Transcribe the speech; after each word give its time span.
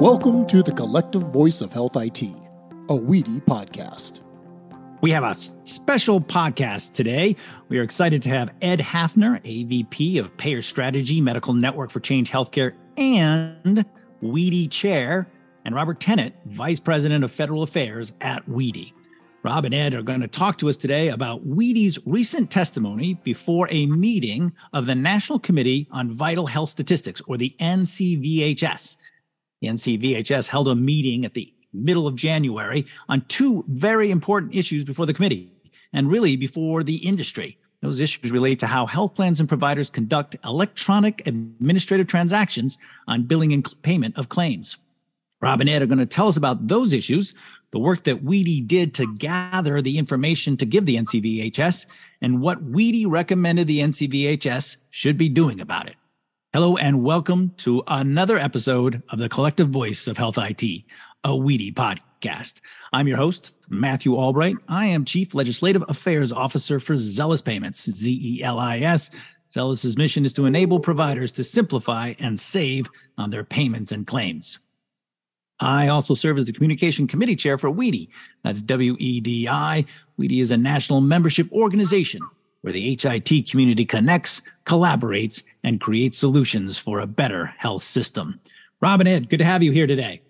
Welcome 0.00 0.46
to 0.46 0.62
the 0.62 0.72
Collective 0.72 1.20
Voice 1.24 1.60
of 1.60 1.74
Health 1.74 1.94
IT, 1.94 2.22
a 2.22 2.94
WEDI 2.94 3.42
podcast. 3.42 4.22
We 5.02 5.10
have 5.10 5.24
a 5.24 5.34
special 5.34 6.22
podcast 6.22 6.94
today. 6.94 7.36
We 7.68 7.78
are 7.78 7.82
excited 7.82 8.22
to 8.22 8.30
have 8.30 8.50
Ed 8.62 8.78
Hafner, 8.78 9.42
AVP 9.42 10.18
of 10.18 10.34
Payer 10.38 10.62
Strategy, 10.62 11.20
Medical 11.20 11.52
Network 11.52 11.90
for 11.90 12.00
Change 12.00 12.30
Healthcare, 12.30 12.72
and 12.96 13.84
WEDI 14.22 14.70
Chair, 14.70 15.28
and 15.66 15.74
Robert 15.74 16.00
Tennant, 16.00 16.34
Vice 16.46 16.80
President 16.80 17.22
of 17.22 17.30
Federal 17.30 17.62
Affairs 17.62 18.14
at 18.22 18.48
WEDI. 18.48 18.94
Rob 19.42 19.66
and 19.66 19.74
Ed 19.74 19.92
are 19.92 20.00
going 20.00 20.22
to 20.22 20.28
talk 20.28 20.56
to 20.58 20.70
us 20.70 20.78
today 20.78 21.10
about 21.10 21.46
WEDI's 21.46 21.98
recent 22.06 22.50
testimony 22.50 23.20
before 23.22 23.68
a 23.70 23.84
meeting 23.84 24.54
of 24.72 24.86
the 24.86 24.94
National 24.94 25.38
Committee 25.38 25.88
on 25.90 26.10
Vital 26.10 26.46
Health 26.46 26.70
Statistics, 26.70 27.20
or 27.26 27.36
the 27.36 27.54
NCVHS. 27.60 28.96
The 29.60 29.68
NCVHS 29.68 30.48
held 30.48 30.68
a 30.68 30.74
meeting 30.74 31.24
at 31.24 31.34
the 31.34 31.52
middle 31.72 32.06
of 32.06 32.16
January 32.16 32.86
on 33.08 33.24
two 33.28 33.64
very 33.68 34.10
important 34.10 34.54
issues 34.54 34.84
before 34.84 35.06
the 35.06 35.14
committee 35.14 35.52
and 35.92 36.10
really 36.10 36.36
before 36.36 36.82
the 36.82 36.96
industry. 36.96 37.58
Those 37.82 38.00
issues 38.00 38.30
relate 38.30 38.58
to 38.60 38.66
how 38.66 38.86
health 38.86 39.14
plans 39.14 39.40
and 39.40 39.48
providers 39.48 39.88
conduct 39.88 40.36
electronic 40.44 41.26
administrative 41.26 42.06
transactions 42.06 42.78
on 43.08 43.24
billing 43.24 43.52
and 43.52 43.66
payment 43.82 44.18
of 44.18 44.28
claims. 44.28 44.76
Rob 45.40 45.60
and 45.60 45.70
Ed 45.70 45.80
are 45.80 45.86
going 45.86 45.98
to 45.98 46.06
tell 46.06 46.28
us 46.28 46.36
about 46.36 46.68
those 46.68 46.92
issues, 46.92 47.34
the 47.70 47.78
work 47.78 48.04
that 48.04 48.22
WEDI 48.22 48.66
did 48.66 48.92
to 48.94 49.14
gather 49.16 49.80
the 49.80 49.96
information 49.96 50.56
to 50.58 50.66
give 50.66 50.84
the 50.84 50.96
NCVHS, 50.96 51.86
and 52.20 52.42
what 52.42 52.70
WEDI 52.70 53.06
recommended 53.06 53.66
the 53.66 53.78
NCVHS 53.78 54.76
should 54.90 55.16
be 55.16 55.30
doing 55.30 55.60
about 55.60 55.88
it. 55.88 55.96
Hello, 56.52 56.76
and 56.76 57.04
welcome 57.04 57.52
to 57.58 57.80
another 57.86 58.36
episode 58.36 59.04
of 59.10 59.20
the 59.20 59.28
Collective 59.28 59.68
Voice 59.68 60.08
of 60.08 60.18
Health 60.18 60.36
IT, 60.36 60.60
a 61.22 61.28
WEDI 61.28 61.72
podcast. 61.74 62.60
I'm 62.92 63.06
your 63.06 63.18
host, 63.18 63.54
Matthew 63.68 64.16
Albright. 64.16 64.56
I 64.66 64.86
am 64.86 65.04
Chief 65.04 65.32
Legislative 65.32 65.84
Affairs 65.86 66.32
Officer 66.32 66.80
for 66.80 66.94
Zelis 66.94 67.44
Payments, 67.44 67.88
Z 67.88 68.20
E 68.20 68.42
L 68.42 68.58
I 68.58 68.80
S. 68.80 69.12
Zelis's 69.48 69.96
mission 69.96 70.24
is 70.24 70.32
to 70.32 70.46
enable 70.46 70.80
providers 70.80 71.30
to 71.34 71.44
simplify 71.44 72.14
and 72.18 72.40
save 72.40 72.88
on 73.16 73.30
their 73.30 73.44
payments 73.44 73.92
and 73.92 74.04
claims. 74.04 74.58
I 75.60 75.86
also 75.86 76.14
serve 76.14 76.36
as 76.36 76.46
the 76.46 76.52
Communication 76.52 77.06
Committee 77.06 77.36
Chair 77.36 77.58
for 77.58 77.70
WEDI. 77.70 78.08
That's 78.42 78.60
W 78.62 78.96
E 78.98 79.20
D 79.20 79.46
I. 79.46 79.84
WEDI 80.18 80.40
is 80.40 80.50
a 80.50 80.56
national 80.56 81.00
membership 81.00 81.48
organization 81.52 82.22
where 82.62 82.72
the 82.72 82.96
HIT 82.96 83.50
community 83.50 83.84
connects, 83.84 84.42
collaborates, 84.64 85.42
and 85.64 85.80
creates 85.80 86.18
solutions 86.18 86.78
for 86.78 86.98
a 86.98 87.06
better 87.06 87.46
health 87.58 87.82
system. 87.82 88.40
Rob 88.80 89.00
and 89.00 89.08
Ed, 89.08 89.28
good 89.28 89.38
to 89.38 89.44
have 89.44 89.62
you 89.62 89.72
here 89.72 89.86
today. 89.86 90.22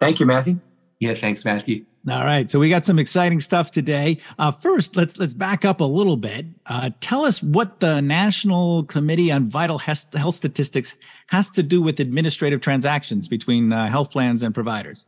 Thank 0.00 0.20
you, 0.20 0.26
Matthew. 0.26 0.58
Yeah, 1.00 1.14
thanks, 1.14 1.44
Matthew. 1.44 1.84
All 2.08 2.24
right, 2.24 2.48
so 2.48 2.58
we 2.58 2.70
got 2.70 2.86
some 2.86 2.98
exciting 2.98 3.40
stuff 3.40 3.70
today. 3.70 4.18
Uh, 4.38 4.50
first, 4.50 4.96
let's 4.96 5.18
let's 5.18 5.34
back 5.34 5.66
up 5.66 5.80
a 5.80 5.84
little 5.84 6.16
bit. 6.16 6.46
Uh, 6.64 6.90
tell 7.00 7.26
us 7.26 7.42
what 7.42 7.80
the 7.80 8.00
National 8.00 8.84
Committee 8.84 9.30
on 9.30 9.44
Vital 9.44 9.76
Health 9.76 10.34
Statistics 10.34 10.96
has 11.26 11.50
to 11.50 11.62
do 11.62 11.82
with 11.82 12.00
administrative 12.00 12.62
transactions 12.62 13.28
between 13.28 13.70
uh, 13.70 13.88
health 13.88 14.10
plans 14.10 14.42
and 14.42 14.54
providers. 14.54 15.04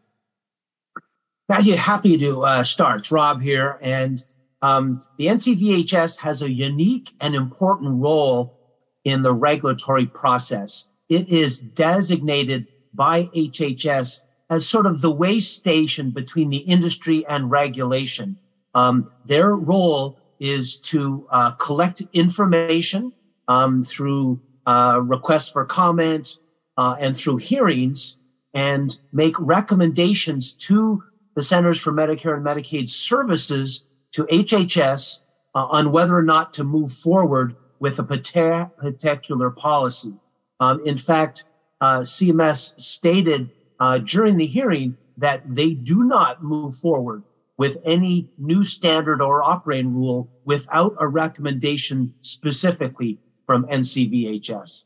Matthew, 1.49 1.77
happy 1.77 2.19
to 2.19 2.43
uh, 2.43 2.63
start. 2.63 3.01
It's 3.01 3.13
Rob 3.13 3.41
here, 3.41 3.79
and 3.81 4.23
um, 4.63 5.01
the 5.19 5.27
NCVHS 5.27 6.19
has 6.21 6.41
a 6.41 6.51
unique 6.51 7.11
and 7.21 7.35
important 7.35 8.01
role 8.01 8.59
in 9.05 9.23
the 9.23 9.33
regulatory 9.33 10.07
process. 10.07 10.89
It 11.09 11.29
is 11.29 11.59
designated 11.59 12.69
by 12.95 13.25
HHS 13.37 14.21
as 14.51 14.67
sort 14.67 14.87
of 14.87 15.01
the 15.01 15.11
way 15.11 15.41
station 15.41 16.11
between 16.11 16.51
the 16.51 16.59
industry 16.59 17.27
and 17.27 17.51
regulation. 17.51 18.39
Um, 18.75 19.11
their 19.25 19.55
role 19.55 20.19
is 20.39 20.77
to 20.77 21.27
uh, 21.31 21.53
collect 21.53 22.03
information 22.13 23.13
um, 23.49 23.83
through 23.83 24.41
uh, 24.67 25.01
requests 25.05 25.49
for 25.49 25.65
comment 25.65 26.39
uh, 26.77 26.97
and 27.01 27.17
through 27.17 27.39
hearings 27.39 28.19
and 28.55 28.99
make 29.13 29.35
recommendations 29.39 30.53
to 30.53 31.03
the 31.35 31.43
Centers 31.43 31.79
for 31.79 31.93
Medicare 31.93 32.37
and 32.37 32.45
Medicaid 32.45 32.89
Services 32.89 33.85
to 34.13 34.25
HHS 34.25 35.21
uh, 35.55 35.67
on 35.67 35.93
whether 35.93 36.17
or 36.17 36.23
not 36.23 36.55
to 36.55 36.65
move 36.65 36.93
forward 36.93 37.57
with 37.81 37.99
a 37.99 38.05
particular 38.05 39.51
policy. 39.51 40.15
Um, 40.61 40.81
in 40.87 40.97
fact, 40.97 41.45
uh, 41.81 42.01
CMS 42.01 42.81
stated 42.81 43.51
uh, 43.81 43.99
during 43.99 44.37
the 44.37 44.47
hearing 44.47 44.97
that 45.17 45.43
they 45.55 45.71
do 45.71 46.05
not 46.05 46.43
move 46.43 46.77
forward 46.77 47.25
with 47.57 47.79
any 47.85 48.29
new 48.39 48.63
standard 48.63 49.21
or 49.21 49.43
operating 49.43 49.95
rule 49.95 50.31
without 50.45 50.95
a 51.01 51.09
recommendation 51.09 52.15
specifically 52.21 53.19
from 53.47 53.67
NCVHS. 53.67 54.85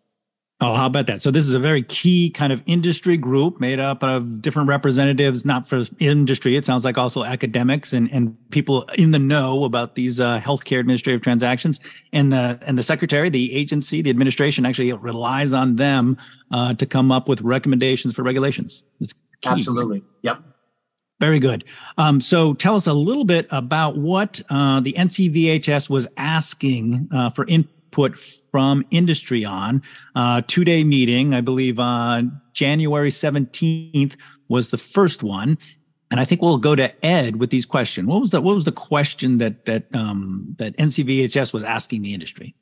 Oh, 0.62 0.72
how 0.74 0.86
about 0.86 1.06
that? 1.08 1.20
So 1.20 1.30
this 1.30 1.46
is 1.46 1.52
a 1.52 1.58
very 1.58 1.82
key 1.82 2.30
kind 2.30 2.50
of 2.50 2.62
industry 2.64 3.18
group 3.18 3.60
made 3.60 3.78
up 3.78 4.02
of 4.02 4.40
different 4.40 4.70
representatives, 4.70 5.44
not 5.44 5.68
for 5.68 5.82
industry. 5.98 6.56
It 6.56 6.64
sounds 6.64 6.82
like 6.82 6.96
also 6.96 7.24
academics 7.24 7.92
and, 7.92 8.10
and 8.10 8.34
people 8.50 8.88
in 8.96 9.10
the 9.10 9.18
know 9.18 9.64
about 9.64 9.96
these 9.96 10.18
uh, 10.18 10.40
healthcare 10.40 10.80
administrative 10.80 11.20
transactions. 11.20 11.78
And 12.14 12.32
the 12.32 12.58
and 12.62 12.78
the 12.78 12.82
secretary, 12.82 13.28
the 13.28 13.54
agency, 13.54 14.00
the 14.00 14.08
administration 14.08 14.64
actually 14.64 14.94
relies 14.94 15.52
on 15.52 15.76
them 15.76 16.16
uh, 16.50 16.72
to 16.72 16.86
come 16.86 17.12
up 17.12 17.28
with 17.28 17.42
recommendations 17.42 18.14
for 18.14 18.22
regulations. 18.22 18.82
It's 18.98 19.12
key. 19.12 19.50
Absolutely. 19.50 20.02
Yep. 20.22 20.42
Very 21.20 21.38
good. 21.38 21.64
Um, 21.98 22.18
so 22.18 22.54
tell 22.54 22.76
us 22.76 22.86
a 22.86 22.94
little 22.94 23.24
bit 23.24 23.46
about 23.50 23.98
what 23.98 24.40
uh, 24.48 24.80
the 24.80 24.94
NCVHS 24.94 25.90
was 25.90 26.08
asking 26.16 27.08
uh, 27.14 27.28
for 27.30 27.46
input 27.46 27.75
input 27.96 28.18
from 28.18 28.84
industry 28.90 29.44
on. 29.44 29.82
Uh, 30.14 30.42
two 30.46 30.64
day 30.64 30.84
meeting, 30.84 31.34
I 31.34 31.40
believe, 31.40 31.78
on 31.78 32.28
uh, 32.28 32.30
January 32.52 33.10
17th 33.10 34.16
was 34.48 34.70
the 34.70 34.78
first 34.78 35.22
one. 35.22 35.58
And 36.10 36.20
I 36.20 36.24
think 36.24 36.40
we'll 36.40 36.58
go 36.58 36.76
to 36.76 37.04
Ed 37.04 37.36
with 37.36 37.50
these 37.50 37.66
questions. 37.66 38.06
What 38.06 38.20
was 38.20 38.30
the 38.30 38.40
what 38.40 38.54
was 38.54 38.64
the 38.64 38.72
question 38.72 39.38
that 39.38 39.64
that 39.64 39.84
um, 39.94 40.54
that 40.58 40.76
NCVHS 40.76 41.52
was 41.52 41.64
asking 41.64 42.02
the 42.02 42.14
industry? 42.14 42.54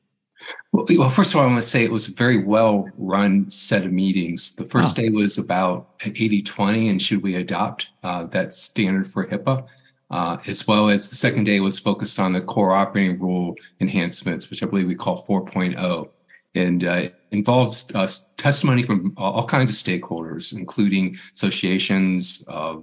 Well, 0.73 0.85
well, 0.99 1.11
first 1.11 1.33
of 1.33 1.41
all, 1.41 1.45
I 1.45 1.47
want 1.47 1.61
to 1.61 1.67
say 1.67 1.85
it 1.85 1.93
was 1.93 2.09
a 2.09 2.15
very 2.15 2.43
well 2.43 2.89
run 2.97 3.51
set 3.51 3.85
of 3.85 3.93
meetings. 3.93 4.57
The 4.57 4.65
first 4.65 4.99
oh. 4.99 5.03
day 5.03 5.09
was 5.11 5.37
about 5.37 5.91
80 6.05 6.43
20 6.43 6.89
and 6.89 7.03
should 7.03 7.23
we 7.23 7.35
adopt 7.35 7.91
uh, 8.03 8.25
that 8.25 8.53
standard 8.53 9.07
for 9.07 9.27
HIPAA? 9.27 9.67
Uh, 10.11 10.39
as 10.47 10.67
well 10.67 10.89
as 10.89 11.09
the 11.09 11.17
second 11.17 11.45
day 11.45 11.61
was 11.61 11.79
focused 11.79 12.21
on 12.21 12.33
the 12.33 12.41
core 12.41 12.73
operating 12.73 13.19
rule 13.19 13.57
enhancements, 13.81 14.51
which 14.51 14.63
I 14.63 14.67
believe 14.67 14.87
we 14.87 14.95
call 14.95 15.17
4.0, 15.17 16.09
and 16.55 16.85
uh, 16.85 17.09
involves 17.31 17.91
uh, 17.95 18.09
testimony 18.37 18.83
from 18.83 19.13
all 19.17 19.45
kinds 19.45 19.71
of 19.71 19.77
stakeholders, 19.77 20.57
including 20.57 21.17
associations, 21.33 22.45
uh, 22.49 22.77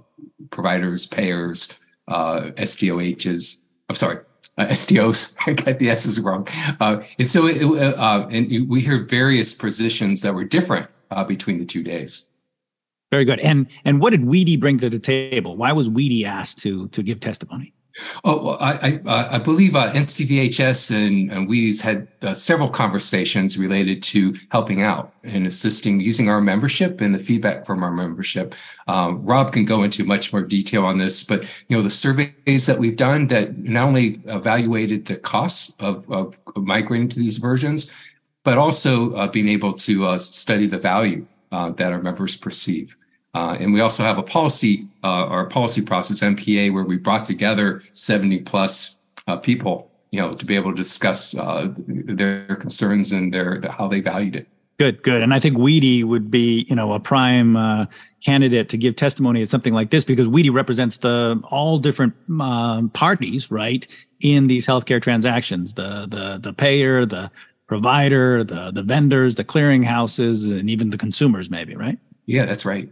providers, 0.50 1.06
payers, 1.06 1.78
uh, 2.08 2.50
SDOHs. 2.56 3.60
I'm 3.88 3.94
sorry, 3.94 4.18
uh, 4.58 4.66
SDOs. 4.66 5.34
I 5.46 5.52
got 5.54 5.78
the 5.78 5.90
S's 5.90 6.20
wrong. 6.20 6.46
Uh, 6.80 7.02
and 7.18 7.28
so, 7.28 7.46
it, 7.46 7.62
uh, 7.64 8.26
and 8.30 8.68
we 8.68 8.80
hear 8.80 8.98
various 9.04 9.52
positions 9.54 10.22
that 10.22 10.34
were 10.34 10.44
different 10.44 10.88
uh, 11.10 11.24
between 11.24 11.58
the 11.58 11.64
two 11.64 11.82
days. 11.82 12.28
Very 13.12 13.26
good. 13.26 13.40
And 13.40 13.66
and 13.84 14.00
what 14.00 14.10
did 14.10 14.22
WEDI 14.22 14.58
bring 14.58 14.78
to 14.78 14.88
the 14.88 14.98
table? 14.98 15.54
Why 15.58 15.70
was 15.70 15.90
WEDI 15.90 16.24
asked 16.24 16.58
to 16.60 16.88
to 16.88 17.02
give 17.02 17.20
testimony? 17.20 17.74
Oh, 18.24 18.42
well, 18.42 18.56
I, 18.58 19.00
I, 19.06 19.34
I 19.34 19.38
believe 19.38 19.76
uh, 19.76 19.90
NCVHS 19.92 20.90
and, 20.96 21.30
and 21.30 21.46
WEDI's 21.46 21.82
had 21.82 22.08
uh, 22.22 22.32
several 22.32 22.70
conversations 22.70 23.58
related 23.58 24.02
to 24.04 24.34
helping 24.50 24.80
out 24.80 25.12
and 25.22 25.46
assisting 25.46 26.00
using 26.00 26.30
our 26.30 26.40
membership 26.40 27.02
and 27.02 27.14
the 27.14 27.18
feedback 27.18 27.66
from 27.66 27.82
our 27.82 27.90
membership. 27.90 28.54
Um, 28.88 29.22
Rob 29.26 29.52
can 29.52 29.66
go 29.66 29.82
into 29.82 30.04
much 30.04 30.32
more 30.32 30.40
detail 30.40 30.86
on 30.86 30.96
this, 30.96 31.22
but 31.22 31.42
you 31.68 31.76
know 31.76 31.82
the 31.82 31.90
surveys 31.90 32.64
that 32.64 32.78
we've 32.78 32.96
done 32.96 33.26
that 33.26 33.58
not 33.58 33.88
only 33.88 34.22
evaluated 34.24 35.04
the 35.04 35.16
costs 35.16 35.76
of, 35.80 36.10
of 36.10 36.40
migrating 36.56 37.08
to 37.08 37.18
these 37.18 37.36
versions, 37.36 37.92
but 38.42 38.56
also 38.56 39.14
uh, 39.16 39.26
being 39.26 39.48
able 39.48 39.74
to 39.74 40.06
uh, 40.06 40.16
study 40.16 40.66
the 40.66 40.78
value 40.78 41.26
uh, 41.52 41.70
that 41.72 41.92
our 41.92 42.00
members 42.00 42.36
perceive. 42.36 42.96
Uh, 43.34 43.56
and 43.58 43.72
we 43.72 43.80
also 43.80 44.02
have 44.02 44.18
a 44.18 44.22
policy, 44.22 44.86
uh, 45.02 45.26
our 45.26 45.46
policy 45.46 45.82
process, 45.82 46.20
MPA, 46.20 46.72
where 46.72 46.84
we 46.84 46.98
brought 46.98 47.24
together 47.24 47.80
70 47.92 48.40
plus 48.40 48.98
uh, 49.26 49.36
people, 49.36 49.90
you 50.10 50.20
know, 50.20 50.30
to 50.30 50.44
be 50.44 50.54
able 50.54 50.70
to 50.70 50.76
discuss 50.76 51.34
uh, 51.36 51.72
their 51.78 52.56
concerns 52.56 53.12
and 53.12 53.32
their 53.32 53.60
how 53.70 53.88
they 53.88 54.00
valued 54.00 54.36
it. 54.36 54.48
Good, 54.78 55.02
good. 55.02 55.22
And 55.22 55.32
I 55.32 55.38
think 55.38 55.56
WEDI 55.56 56.04
would 56.04 56.30
be, 56.30 56.66
you 56.68 56.74
know, 56.74 56.92
a 56.92 57.00
prime 57.00 57.56
uh, 57.56 57.86
candidate 58.24 58.68
to 58.70 58.76
give 58.76 58.96
testimony 58.96 59.40
at 59.40 59.48
something 59.48 59.72
like 59.72 59.90
this 59.90 60.04
because 60.04 60.26
WEDI 60.26 60.52
represents 60.52 60.98
the 60.98 61.40
all 61.50 61.78
different 61.78 62.14
um, 62.40 62.90
parties, 62.90 63.50
right, 63.50 63.86
in 64.20 64.46
these 64.46 64.66
healthcare 64.66 65.00
transactions: 65.00 65.74
the 65.74 66.06
the 66.08 66.38
the 66.38 66.52
payer, 66.52 67.06
the 67.06 67.30
provider, 67.68 68.42
the 68.42 68.72
the 68.72 68.82
vendors, 68.82 69.36
the 69.36 69.44
clearinghouses, 69.44 70.50
and 70.50 70.68
even 70.68 70.90
the 70.90 70.98
consumers, 70.98 71.48
maybe, 71.48 71.76
right? 71.76 71.98
Yeah, 72.26 72.44
that's 72.44 72.64
right. 72.64 72.90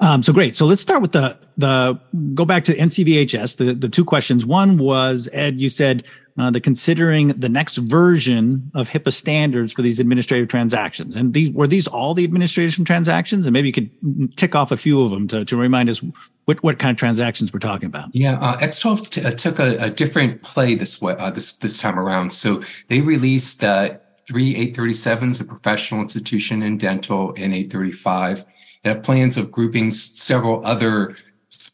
Um, 0.00 0.22
so 0.22 0.32
great. 0.32 0.56
So 0.56 0.66
let's 0.66 0.80
start 0.80 1.02
with 1.02 1.12
the 1.12 1.36
the 1.56 1.98
go 2.34 2.44
back 2.44 2.64
to 2.64 2.76
NCVHS. 2.76 3.56
The 3.56 3.74
the 3.74 3.88
two 3.88 4.04
questions. 4.04 4.46
One 4.46 4.78
was 4.78 5.28
Ed. 5.32 5.60
You 5.60 5.68
said 5.68 6.06
uh, 6.38 6.50
the 6.50 6.60
considering 6.60 7.28
the 7.28 7.48
next 7.48 7.78
version 7.78 8.70
of 8.74 8.88
HIPAA 8.88 9.12
standards 9.12 9.72
for 9.72 9.82
these 9.82 9.98
administrative 9.98 10.48
transactions, 10.48 11.16
and 11.16 11.34
these 11.34 11.52
were 11.52 11.66
these 11.66 11.88
all 11.88 12.14
the 12.14 12.24
administrative 12.24 12.84
transactions, 12.86 13.46
and 13.46 13.52
maybe 13.52 13.68
you 13.68 13.72
could 13.72 14.36
tick 14.36 14.54
off 14.54 14.70
a 14.70 14.76
few 14.76 15.02
of 15.02 15.10
them 15.10 15.26
to 15.28 15.44
to 15.44 15.56
remind 15.56 15.88
us 15.88 16.02
what 16.44 16.62
what 16.62 16.78
kind 16.78 16.92
of 16.92 16.96
transactions 16.96 17.52
we're 17.52 17.58
talking 17.58 17.86
about. 17.86 18.08
Yeah, 18.12 18.38
uh, 18.40 18.56
X12 18.58 19.10
t- 19.10 19.24
uh, 19.24 19.30
took 19.30 19.58
a, 19.58 19.76
a, 19.78 19.90
different 19.90 20.42
play 20.42 20.74
this 20.74 21.00
way 21.02 21.14
uh, 21.18 21.30
this 21.30 21.52
this 21.52 21.78
time 21.78 21.98
around. 21.98 22.32
So 22.32 22.62
they 22.88 23.00
released 23.00 23.64
uh, 23.64 23.96
three 24.28 24.54
837s, 24.72 25.40
a 25.40 25.44
professional 25.44 26.02
institution 26.02 26.62
in 26.62 26.76
dental, 26.76 27.30
and 27.30 27.54
835 27.54 28.44
it 28.84 28.88
have 28.88 29.02
plans 29.02 29.36
of 29.36 29.50
grouping 29.50 29.90
several 29.90 30.64
other 30.64 31.16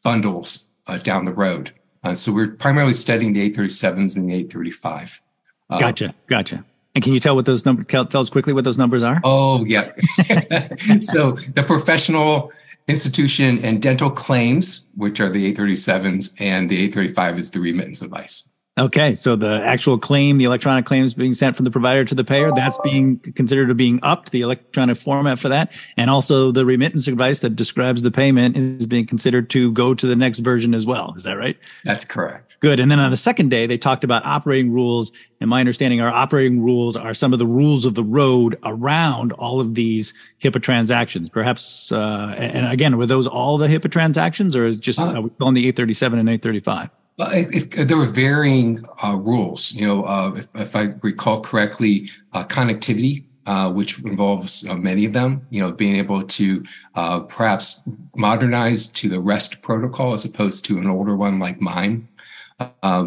bundles 0.03 0.69
uh, 0.87 0.97
down 0.97 1.25
the 1.25 1.33
road. 1.33 1.73
Uh, 2.03 2.15
so 2.15 2.33
we're 2.33 2.49
primarily 2.49 2.95
studying 2.95 3.33
the 3.33 3.51
837s 3.51 4.17
and 4.17 4.29
the 4.29 4.35
835. 4.35 5.23
Uh, 5.71 5.79
gotcha, 5.79 6.15
gotcha. 6.27 6.65
And 6.95 7.03
can 7.03 7.12
you 7.12 7.21
tell 7.21 7.35
what 7.35 7.47
those 7.47 7.67
numbers? 7.67 7.87
Tell, 7.89 8.06
tell 8.06 8.21
us 8.21 8.31
quickly 8.31 8.53
what 8.53 8.65
those 8.65 8.79
numbers 8.79 9.03
are. 9.03 9.21
Oh 9.25 9.65
yeah. 9.65 9.85
so 11.01 11.33
the 11.33 11.65
professional 11.67 12.53
institution 12.87 13.65
and 13.65 13.83
dental 13.83 14.11
claims, 14.11 14.87
which 14.95 15.19
are 15.19 15.29
the 15.29 15.53
837s, 15.55 16.41
and 16.41 16.71
the 16.71 16.77
835 16.77 17.39
is 17.39 17.51
the 17.51 17.61
remittance 17.61 18.03
advice. 18.03 18.49
Okay, 18.76 19.15
so 19.15 19.37
the 19.37 19.62
actual 19.65 19.99
claim, 19.99 20.37
the 20.37 20.44
electronic 20.44 20.85
claims 20.85 21.15
being 21.15 21.32
sent 21.32 21.55
from 21.55 21.65
the 21.65 21.71
provider 21.71 22.05
to 22.05 22.15
the 22.15 22.25
payer, 22.25 22.50
that's 22.50 22.76
being 22.82 23.21
considered 23.37 23.69
to 23.69 23.75
being 23.75 24.00
upped, 24.03 24.32
the 24.32 24.41
electronic 24.41 24.97
format 24.97 25.38
for 25.38 25.49
that. 25.49 25.73
And 25.97 26.11
also 26.11 26.50
the 26.50 26.67
remittance 26.67 27.06
advice 27.06 27.38
that 27.41 27.50
describes 27.50 28.03
the 28.03 28.11
payment 28.11 28.56
is 28.56 28.88
being 28.88 29.06
considered 29.06 29.49
to 29.50 29.71
go 29.73 29.94
to 29.94 30.06
the 30.09 30.17
next 30.17 30.41
version 30.41 30.75
as 30.75 30.87
well. 30.87 31.15
Is 31.17 31.23
that 31.23 31.35
right? 31.35 31.56
That's 31.85 32.05
correct. 32.05 32.56
Good. 32.59 32.81
And 32.81 32.91
then 32.91 32.99
on 32.99 33.12
the 33.12 33.17
second 33.17 33.49
day, 33.49 33.69
they 33.69 33.79
talked 33.79 34.03
about 34.03 34.26
operating 34.26 34.73
rules. 34.73 35.12
And 35.41 35.49
my 35.49 35.61
understanding 35.61 36.00
our 36.00 36.12
operating 36.12 36.61
rules 36.61 36.97
are 36.97 37.15
some 37.15 37.32
of 37.32 37.38
the 37.38 37.47
rules 37.47 37.85
of 37.85 37.94
the 37.94 38.03
road 38.03 38.59
around 38.65 39.31
all 39.35 39.61
of 39.61 39.77
these 39.77 40.12
HIPAA 40.43 40.61
transactions. 40.61 41.31
Perhaps, 41.31 41.93
uh, 41.93 42.35
and 42.37 42.67
again, 42.67 42.97
were 42.97 43.06
those 43.06 43.29
all 43.29 43.56
the 43.56 43.69
HIPAA 43.69 43.93
transactions 43.93 44.56
or 44.56 44.73
just 44.73 44.99
uh, 44.99 45.23
on 45.41 45.55
the 45.55 45.61
837 45.69 46.19
and 46.19 46.29
835? 46.29 46.91
If, 47.19 47.79
if 47.79 47.89
there 47.89 47.97
were 47.97 48.07
varying 48.07 48.85
uh, 49.03 49.17
rules. 49.17 49.73
You 49.73 49.87
know, 49.87 50.05
uh, 50.05 50.33
if, 50.37 50.55
if, 50.57 50.77
I 50.77 50.95
recall 51.03 51.41
correctly, 51.41 52.09
uh, 52.33 52.45
connectivity, 52.45 53.25
uh, 53.47 53.71
which 53.71 54.03
involves 54.03 54.67
uh, 54.69 54.75
many 54.75 55.05
of 55.05 55.13
them. 55.13 55.47
You 55.51 55.63
know, 55.63 55.73
being 55.73 55.97
able 55.97 56.23
to 56.23 56.65
uh, 56.95 57.21
perhaps 57.21 57.81
modernize 58.17 58.89
to 58.89 59.09
the 59.09 59.21
REST 59.21 59.63
protocol 59.63 60.13
as 60.13 60.25
opposed 60.25 60.65
to 60.67 60.79
an 60.79 60.89
older 60.89 61.17
one 61.17 61.39
like 61.39 61.61
MIME. 61.61 62.09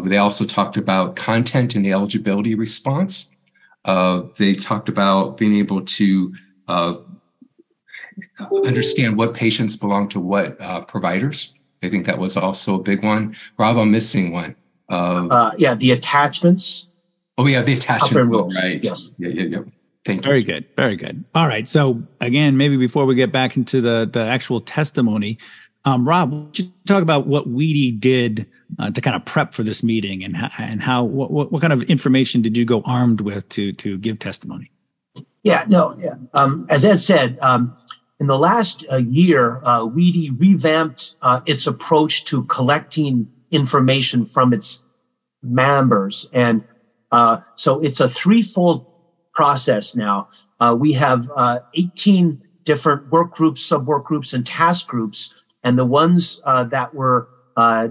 they 0.04 0.18
also 0.18 0.44
talked 0.44 0.76
about 0.76 1.16
content 1.16 1.74
and 1.74 1.84
the 1.84 1.92
eligibility 1.92 2.54
response. 2.54 3.30
they 3.84 4.54
talked 4.54 4.88
about 4.88 5.36
being 5.36 5.56
able 5.56 5.82
to 5.82 6.32
understand 8.50 9.18
what 9.18 9.34
patients 9.34 9.76
belong 9.76 10.08
to 10.08 10.20
what 10.20 10.58
providers. 10.88 11.57
I 11.82 11.88
think 11.88 12.06
that 12.06 12.18
was 12.18 12.36
also 12.36 12.76
a 12.76 12.82
big 12.82 13.04
one. 13.04 13.36
Rob, 13.58 13.76
I'm 13.76 13.90
missing 13.90 14.32
one. 14.32 14.56
Uh, 14.90 15.26
uh, 15.30 15.50
yeah, 15.58 15.74
the 15.74 15.92
attachments. 15.92 16.86
Oh, 17.36 17.46
yeah, 17.46 17.62
the 17.62 17.74
attachments. 17.74 18.26
Rules. 18.26 18.56
Right. 18.56 18.80
Yes. 18.82 19.10
Yeah, 19.18 19.28
yeah, 19.28 19.42
yeah. 19.42 19.62
Thank 20.04 20.24
you. 20.24 20.28
Very 20.30 20.42
good. 20.42 20.64
Very 20.74 20.96
good. 20.96 21.24
All 21.34 21.46
right. 21.46 21.68
So 21.68 22.02
again, 22.20 22.56
maybe 22.56 22.76
before 22.76 23.04
we 23.04 23.14
get 23.14 23.30
back 23.30 23.56
into 23.56 23.82
the 23.82 24.08
the 24.10 24.20
actual 24.20 24.60
testimony, 24.60 25.38
um, 25.84 26.08
Rob, 26.08 26.32
would 26.32 26.58
you 26.58 26.72
talk 26.86 27.02
about 27.02 27.26
what 27.26 27.46
WEDI 27.46 28.00
did 28.00 28.46
uh, 28.78 28.90
to 28.90 29.00
kind 29.02 29.14
of 29.16 29.24
prep 29.26 29.52
for 29.52 29.62
this 29.62 29.82
meeting 29.82 30.24
and 30.24 30.36
how, 30.36 30.50
and 30.58 30.82
how 30.82 31.04
what, 31.04 31.52
what 31.52 31.60
kind 31.60 31.72
of 31.74 31.82
information 31.84 32.40
did 32.40 32.56
you 32.56 32.64
go 32.64 32.80
armed 32.86 33.20
with 33.20 33.48
to 33.50 33.72
to 33.74 33.98
give 33.98 34.18
testimony? 34.18 34.70
Yeah. 35.42 35.64
No. 35.68 35.94
Yeah. 35.98 36.14
Um, 36.32 36.66
as 36.70 36.86
Ed 36.86 37.00
said, 37.00 37.38
um, 37.40 37.76
in 38.20 38.26
the 38.26 38.38
last 38.38 38.84
uh, 38.90 38.96
year, 38.96 39.60
uh, 39.62 39.86
WEDI 39.86 40.38
revamped 40.38 41.14
uh, 41.22 41.40
its 41.46 41.66
approach 41.66 42.24
to 42.24 42.44
collecting 42.44 43.28
information 43.50 44.24
from 44.24 44.52
its 44.52 44.82
members. 45.42 46.28
And 46.32 46.64
uh, 47.12 47.38
so 47.54 47.80
it's 47.80 48.00
a 48.00 48.08
threefold 48.08 48.86
process 49.32 49.94
now. 49.94 50.28
Uh, 50.58 50.76
we 50.78 50.92
have 50.94 51.30
uh, 51.36 51.60
18 51.74 52.42
different 52.64 53.08
work 53.12 53.34
groups, 53.34 53.64
sub 53.64 53.86
work 53.86 54.04
groups, 54.04 54.34
and 54.34 54.44
task 54.44 54.88
groups. 54.88 55.32
And 55.62 55.78
the 55.78 55.84
ones 55.84 56.40
that 56.44 56.94
were 56.94 57.28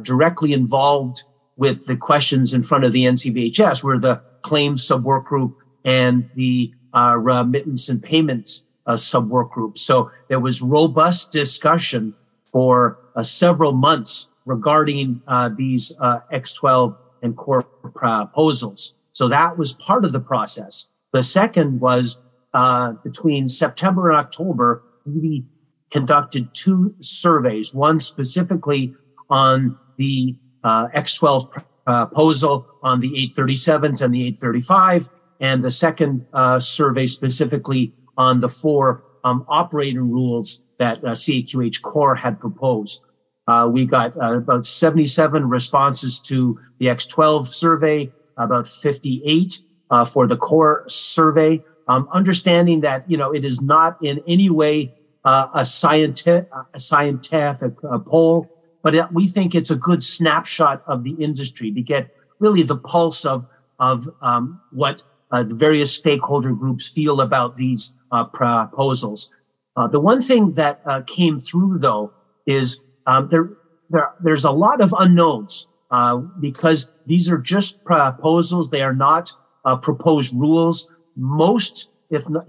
directly 0.04 0.54
involved 0.54 1.24
with 1.56 1.86
the 1.86 1.96
questions 1.96 2.54
in 2.54 2.64
front 2.64 2.84
of 2.84 2.92
the 2.92 3.06
NCVHS 3.06 3.84
were 3.84 3.98
the 3.98 4.22
claims 4.42 4.86
sub 4.86 5.04
work 5.04 5.26
group 5.26 5.58
and 5.86 6.30
the 6.36 6.74
remittance 6.94 7.90
and 7.90 8.04
payments 8.04 8.64
uh, 8.88 8.98
sub 8.98 9.30
work 9.30 9.52
group. 9.52 9.78
So 9.78 10.10
there 10.30 10.40
was 10.40 10.62
robust 10.62 11.32
discussion 11.32 12.16
for 12.46 12.98
uh, 13.16 13.24
several 13.24 13.74
months 13.74 14.30
regarding 14.46 15.22
uh, 15.28 15.50
these 15.56 15.94
uh, 16.00 16.20
X12 16.34 16.98
and 17.22 17.36
core 17.36 17.64
proposals. 17.64 18.96
So 19.12 19.28
that 19.28 19.58
was 19.58 19.74
part 19.74 20.06
of 20.06 20.14
the 20.14 20.20
process. 20.20 20.88
The 21.12 21.24
second 21.24 21.82
was 21.82 22.18
uh, 22.54 22.94
between 23.04 23.48
September 23.48 24.10
and 24.10 24.18
October, 24.18 24.84
we 25.06 25.46
conducted 25.92 26.54
two 26.54 26.94
surveys, 27.00 27.74
one 27.74 28.00
specifically 28.00 28.96
on 29.30 29.78
the 29.98 30.38
uh, 30.64 30.88
X12 30.90 31.64
proposal 31.86 32.68
on 32.84 33.00
the 33.00 33.10
837s 33.36 34.02
and 34.02 34.14
the 34.14 34.28
835, 34.28 35.10
and 35.40 35.64
the 35.64 35.72
second 35.72 36.26
survey 36.60 37.06
specifically 37.06 37.94
on 38.18 38.40
the 38.40 38.50
four 38.50 39.04
um, 39.24 39.46
operating 39.48 40.12
rules 40.12 40.64
that 40.80 41.04
uh, 41.04 41.12
CAQH 41.12 41.82
Core 41.82 42.16
had 42.16 42.40
proposed. 42.40 43.02
Uh, 43.48 43.68
we 43.72 43.86
got 43.86 44.16
uh, 44.18 44.38
about 44.38 44.66
77 44.66 45.48
responses 45.48 46.20
to 46.20 46.60
the 46.80 46.88
X12 46.88 47.46
survey, 47.46 48.12
about 48.38 48.68
58 48.68 49.62
uh, 49.90 50.06
for 50.06 50.28
the 50.28 50.38
core 50.38 50.84
survey. 50.88 51.64
Um, 51.88 52.10
understanding 52.12 52.82
that 52.82 53.10
you 53.10 53.16
know 53.16 53.32
it 53.32 53.46
is 53.46 53.62
not 53.62 53.98
in 54.04 54.22
any 54.28 54.50
way 54.50 54.94
uh, 55.24 55.48
a 55.54 55.66
scientific 55.66 56.50
a 56.74 56.80
scientific 56.80 57.74
uh, 57.90 57.98
poll, 58.00 58.50
but 58.84 58.94
it, 58.94 59.12
we 59.14 59.28
think 59.28 59.56
it's 59.56 59.72
a 59.72 59.78
good 59.78 60.04
snapshot 60.04 60.84
of 60.86 61.06
the 61.06 61.12
industry 61.12 61.72
to 61.72 61.82
get 61.82 62.14
really 62.40 62.64
the 62.64 62.76
pulse 62.76 63.24
of 63.24 63.48
of 63.80 64.10
um, 64.22 64.60
what 64.72 65.04
the 65.32 65.46
various 65.46 65.94
stakeholder 65.94 66.52
groups 66.52 66.90
feel 66.90 67.22
about 67.22 67.56
these 67.56 67.94
uh, 68.12 68.26
proposals. 68.26 69.32
Uh, 69.76 69.88
the 69.88 70.00
one 70.00 70.22
thing 70.22 70.54
that 70.54 70.82
uh, 70.86 71.02
came 71.06 71.40
through, 71.40 71.78
though, 71.80 72.12
is 72.46 72.82
um, 73.06 73.28
there, 73.30 73.50
there, 73.90 74.12
there's 74.22 74.44
a 74.44 74.52
lot 74.52 74.82
of 74.82 74.94
unknowns 74.98 75.68
uh, 75.92 76.18
because 76.18 76.92
these 77.06 77.30
are 77.30 77.38
just 77.38 77.84
proposals. 77.84 78.70
They 78.70 78.82
are 78.82 78.96
not 78.96 79.32
uh, 79.66 79.76
proposed 79.76 80.34
rules. 80.34 80.90
Most, 81.16 81.90
if 82.10 82.30
not, 82.30 82.48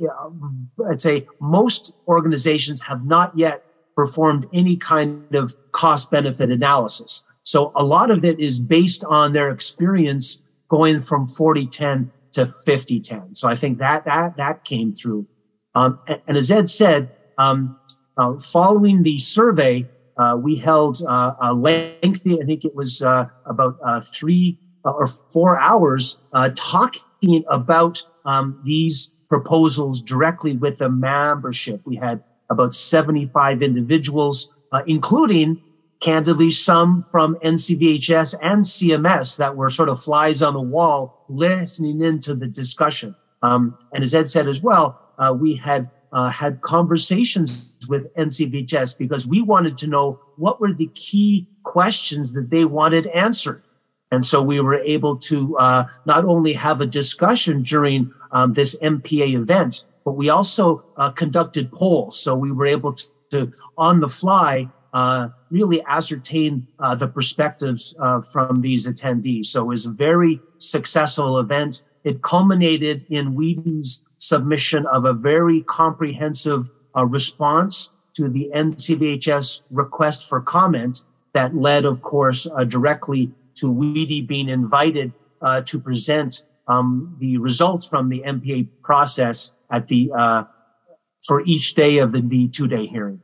I'd 0.90 1.00
say 1.00 1.26
most 1.40 1.92
organizations 2.06 2.82
have 2.82 3.04
not 3.04 3.36
yet 3.36 3.64
performed 3.94 4.46
any 4.52 4.76
kind 4.76 5.34
of 5.34 5.54
cost 5.72 6.10
benefit 6.10 6.50
analysis. 6.50 7.24
So 7.42 7.72
a 7.74 7.84
lot 7.84 8.10
of 8.10 8.24
it 8.24 8.38
is 8.38 8.60
based 8.60 9.04
on 9.04 9.32
their 9.32 9.50
experience 9.50 10.42
going 10.68 11.00
from 11.00 11.26
4010 11.26 12.12
to 12.32 12.44
50-10. 12.44 13.36
So 13.36 13.48
I 13.48 13.56
think 13.56 13.78
that 13.78 14.04
that 14.04 14.36
that 14.36 14.64
came 14.64 14.94
through. 14.94 15.26
Um, 15.74 15.98
and, 16.08 16.20
and, 16.26 16.36
as 16.36 16.50
Ed 16.50 16.68
said, 16.68 17.10
um, 17.36 17.78
uh, 18.16 18.38
following 18.38 19.02
the 19.02 19.18
survey, 19.18 19.88
uh, 20.16 20.36
we 20.36 20.56
held 20.56 21.02
uh, 21.06 21.34
a 21.40 21.54
lengthy, 21.54 22.40
I 22.40 22.44
think 22.44 22.64
it 22.64 22.74
was 22.74 23.02
uh, 23.02 23.26
about 23.46 23.78
uh, 23.84 24.00
three 24.00 24.58
uh, 24.84 24.90
or 24.90 25.06
four 25.06 25.58
hours, 25.58 26.18
talking 26.56 27.44
about 27.48 28.02
um, 28.24 28.60
these 28.64 29.12
proposals 29.28 30.02
directly 30.02 30.56
with 30.56 30.78
the 30.78 30.88
membership. 30.88 31.80
We 31.84 31.96
had 31.96 32.24
about 32.50 32.74
75 32.74 33.62
individuals, 33.62 34.52
including 34.86 35.62
candidly 36.00 36.50
some 36.50 37.00
from 37.00 37.36
NCVHS 37.44 38.36
and 38.42 38.62
CMS 38.62 39.36
that 39.38 39.56
were 39.56 39.70
sort 39.70 39.88
of 39.88 40.00
flies 40.00 40.42
on 40.42 40.54
the 40.54 40.60
wall 40.60 41.24
listening 41.28 42.02
into 42.02 42.34
the 42.34 42.46
discussion. 42.46 43.14
Um, 43.42 43.76
and 43.92 44.02
as 44.02 44.14
Ed 44.14 44.28
said 44.28 44.48
as 44.48 44.62
well, 44.62 45.00
uh, 45.18 45.32
we 45.38 45.54
had 45.54 45.90
uh, 46.12 46.30
had 46.30 46.60
conversations 46.62 47.74
with 47.88 48.12
NCVHS 48.14 48.96
because 48.96 49.26
we 49.26 49.42
wanted 49.42 49.76
to 49.78 49.86
know 49.86 50.18
what 50.36 50.60
were 50.60 50.72
the 50.72 50.90
key 50.94 51.46
questions 51.64 52.32
that 52.32 52.50
they 52.50 52.64
wanted 52.64 53.06
answered. 53.08 53.62
And 54.10 54.24
so 54.24 54.40
we 54.40 54.60
were 54.60 54.78
able 54.80 55.16
to 55.18 55.58
uh, 55.58 55.84
not 56.06 56.24
only 56.24 56.54
have 56.54 56.80
a 56.80 56.86
discussion 56.86 57.62
during 57.62 58.12
um, 58.32 58.54
this 58.54 58.78
MPA 58.80 59.34
event, 59.34 59.84
but 60.04 60.12
we 60.12 60.30
also 60.30 60.82
uh, 60.96 61.10
conducted 61.10 61.70
polls. 61.70 62.18
So 62.18 62.34
we 62.34 62.50
were 62.50 62.66
able 62.66 62.94
to, 62.94 63.04
to 63.32 63.52
on 63.76 64.00
the 64.00 64.08
fly, 64.08 64.68
uh, 64.94 65.28
really 65.50 65.84
ascertain 65.86 66.66
uh, 66.78 66.94
the 66.94 67.06
perspectives 67.06 67.94
uh, 68.00 68.22
from 68.22 68.62
these 68.62 68.86
attendees. 68.86 69.46
So 69.46 69.64
it 69.64 69.66
was 69.66 69.84
a 69.84 69.90
very 69.90 70.40
successful 70.56 71.38
event. 71.38 71.82
It 72.04 72.22
culminated 72.22 73.04
in 73.10 73.36
WEDI's 73.36 74.02
submission 74.18 74.86
of 74.86 75.04
a 75.04 75.12
very 75.12 75.62
comprehensive 75.62 76.68
uh, 76.96 77.06
response 77.06 77.92
to 78.14 78.28
the 78.28 78.50
NCVHS 78.54 79.62
request 79.70 80.28
for 80.28 80.40
comment 80.40 81.02
that 81.34 81.54
led, 81.54 81.84
of 81.84 82.02
course, 82.02 82.46
uh, 82.56 82.64
directly 82.64 83.30
to 83.54 83.66
WEDI 83.72 84.26
being 84.26 84.48
invited 84.48 85.12
uh, 85.40 85.60
to 85.62 85.78
present 85.78 86.42
um, 86.66 87.16
the 87.20 87.38
results 87.38 87.86
from 87.86 88.08
the 88.08 88.22
MPA 88.26 88.68
process 88.82 89.52
at 89.70 89.88
the 89.88 90.10
uh, 90.14 90.44
for 91.26 91.42
each 91.42 91.74
day 91.74 91.98
of 91.98 92.12
the, 92.12 92.20
the 92.20 92.48
two-day 92.48 92.86
hearing. 92.86 93.20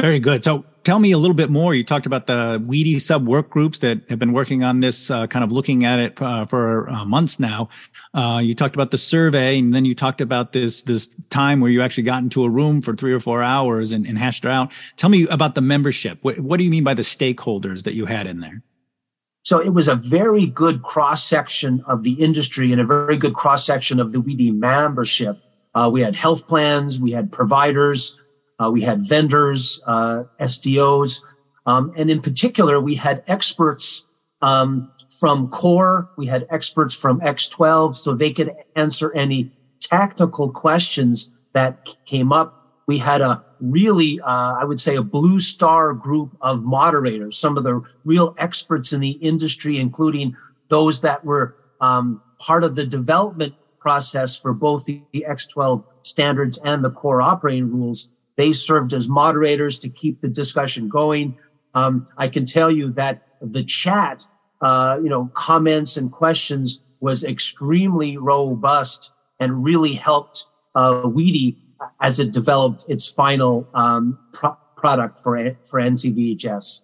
Very 0.00 0.20
good. 0.20 0.44
So 0.44 0.64
tell 0.88 1.00
me 1.00 1.12
a 1.12 1.18
little 1.18 1.34
bit 1.34 1.50
more. 1.50 1.74
You 1.74 1.84
talked 1.84 2.06
about 2.06 2.26
the 2.26 2.64
WEDI 2.66 2.98
sub 2.98 3.28
work 3.28 3.50
groups 3.50 3.80
that 3.80 4.00
have 4.08 4.18
been 4.18 4.32
working 4.32 4.64
on 4.64 4.80
this, 4.80 5.10
uh, 5.10 5.26
kind 5.26 5.44
of 5.44 5.52
looking 5.52 5.84
at 5.84 5.98
it 5.98 6.22
uh, 6.22 6.46
for 6.46 6.88
uh, 6.88 7.04
months 7.04 7.38
now. 7.38 7.68
Uh, 8.14 8.40
you 8.42 8.54
talked 8.54 8.74
about 8.74 8.90
the 8.90 8.96
survey, 8.96 9.58
and 9.58 9.74
then 9.74 9.84
you 9.84 9.94
talked 9.94 10.22
about 10.22 10.54
this 10.54 10.80
this 10.80 11.14
time 11.28 11.60
where 11.60 11.70
you 11.70 11.82
actually 11.82 12.04
got 12.04 12.22
into 12.22 12.42
a 12.42 12.48
room 12.48 12.80
for 12.80 12.96
three 12.96 13.12
or 13.12 13.20
four 13.20 13.42
hours 13.42 13.92
and, 13.92 14.06
and 14.06 14.16
hashed 14.16 14.46
it 14.46 14.50
out. 14.50 14.72
Tell 14.96 15.10
me 15.10 15.28
about 15.28 15.54
the 15.54 15.60
membership. 15.60 16.20
What, 16.22 16.38
what 16.40 16.56
do 16.56 16.64
you 16.64 16.70
mean 16.70 16.84
by 16.84 16.94
the 16.94 17.02
stakeholders 17.02 17.82
that 17.84 17.92
you 17.92 18.06
had 18.06 18.26
in 18.26 18.40
there? 18.40 18.62
So 19.42 19.58
it 19.58 19.74
was 19.74 19.88
a 19.88 19.94
very 19.94 20.46
good 20.46 20.82
cross 20.84 21.22
section 21.22 21.84
of 21.86 22.02
the 22.02 22.14
industry 22.14 22.72
and 22.72 22.80
a 22.80 22.86
very 22.86 23.18
good 23.18 23.34
cross 23.34 23.62
section 23.62 24.00
of 24.00 24.12
the 24.12 24.22
WEDI 24.22 24.54
membership. 24.54 25.38
Uh, 25.74 25.90
we 25.92 26.00
had 26.00 26.16
health 26.16 26.48
plans, 26.48 26.98
we 26.98 27.10
had 27.10 27.30
providers, 27.30 28.18
uh, 28.60 28.70
we 28.70 28.80
had 28.80 29.00
vendors, 29.06 29.80
uh, 29.86 30.24
SDOs, 30.40 31.20
um, 31.66 31.92
and 31.96 32.10
in 32.10 32.22
particular, 32.22 32.80
we 32.80 32.94
had 32.94 33.22
experts 33.26 34.06
um, 34.40 34.90
from 35.20 35.48
CORE, 35.48 36.08
we 36.16 36.26
had 36.26 36.46
experts 36.50 36.94
from 36.94 37.20
X12, 37.20 37.94
so 37.94 38.14
they 38.14 38.32
could 38.32 38.54
answer 38.76 39.12
any 39.14 39.52
technical 39.80 40.50
questions 40.50 41.30
that 41.52 41.94
came 42.04 42.32
up. 42.32 42.54
We 42.86 42.98
had 42.98 43.20
a 43.20 43.44
really, 43.60 44.20
uh, 44.20 44.54
I 44.54 44.64
would 44.64 44.80
say, 44.80 44.96
a 44.96 45.02
blue 45.02 45.40
star 45.40 45.92
group 45.92 46.36
of 46.40 46.62
moderators, 46.62 47.36
some 47.36 47.58
of 47.58 47.64
the 47.64 47.82
real 48.04 48.34
experts 48.38 48.92
in 48.92 49.00
the 49.00 49.10
industry, 49.10 49.78
including 49.78 50.36
those 50.68 51.00
that 51.02 51.24
were 51.24 51.56
um, 51.80 52.22
part 52.38 52.64
of 52.64 52.74
the 52.76 52.84
development 52.84 53.54
process 53.78 54.36
for 54.36 54.52
both 54.52 54.84
the, 54.84 55.02
the 55.12 55.24
X12 55.28 55.84
standards 56.02 56.58
and 56.64 56.84
the 56.84 56.90
core 56.90 57.20
operating 57.20 57.70
rules. 57.70 58.08
They 58.38 58.52
served 58.52 58.94
as 58.94 59.08
moderators 59.08 59.78
to 59.80 59.88
keep 59.90 60.20
the 60.20 60.28
discussion 60.28 60.88
going. 60.88 61.36
Um, 61.74 62.06
I 62.16 62.28
can 62.28 62.46
tell 62.46 62.70
you 62.70 62.92
that 62.92 63.26
the 63.42 63.64
chat, 63.64 64.24
uh, 64.62 64.98
you 65.02 65.10
know, 65.10 65.30
comments 65.34 65.96
and 65.96 66.10
questions 66.10 66.80
was 67.00 67.24
extremely 67.24 68.16
robust 68.16 69.10
and 69.40 69.64
really 69.64 69.92
helped 69.92 70.46
uh, 70.76 71.02
WEDI 71.02 71.56
as 72.00 72.20
it 72.20 72.32
developed 72.32 72.84
its 72.88 73.08
final 73.08 73.68
um, 73.74 74.16
pro- 74.32 74.56
product 74.76 75.18
for 75.18 75.56
for 75.64 75.80
NCVHS. 75.80 76.82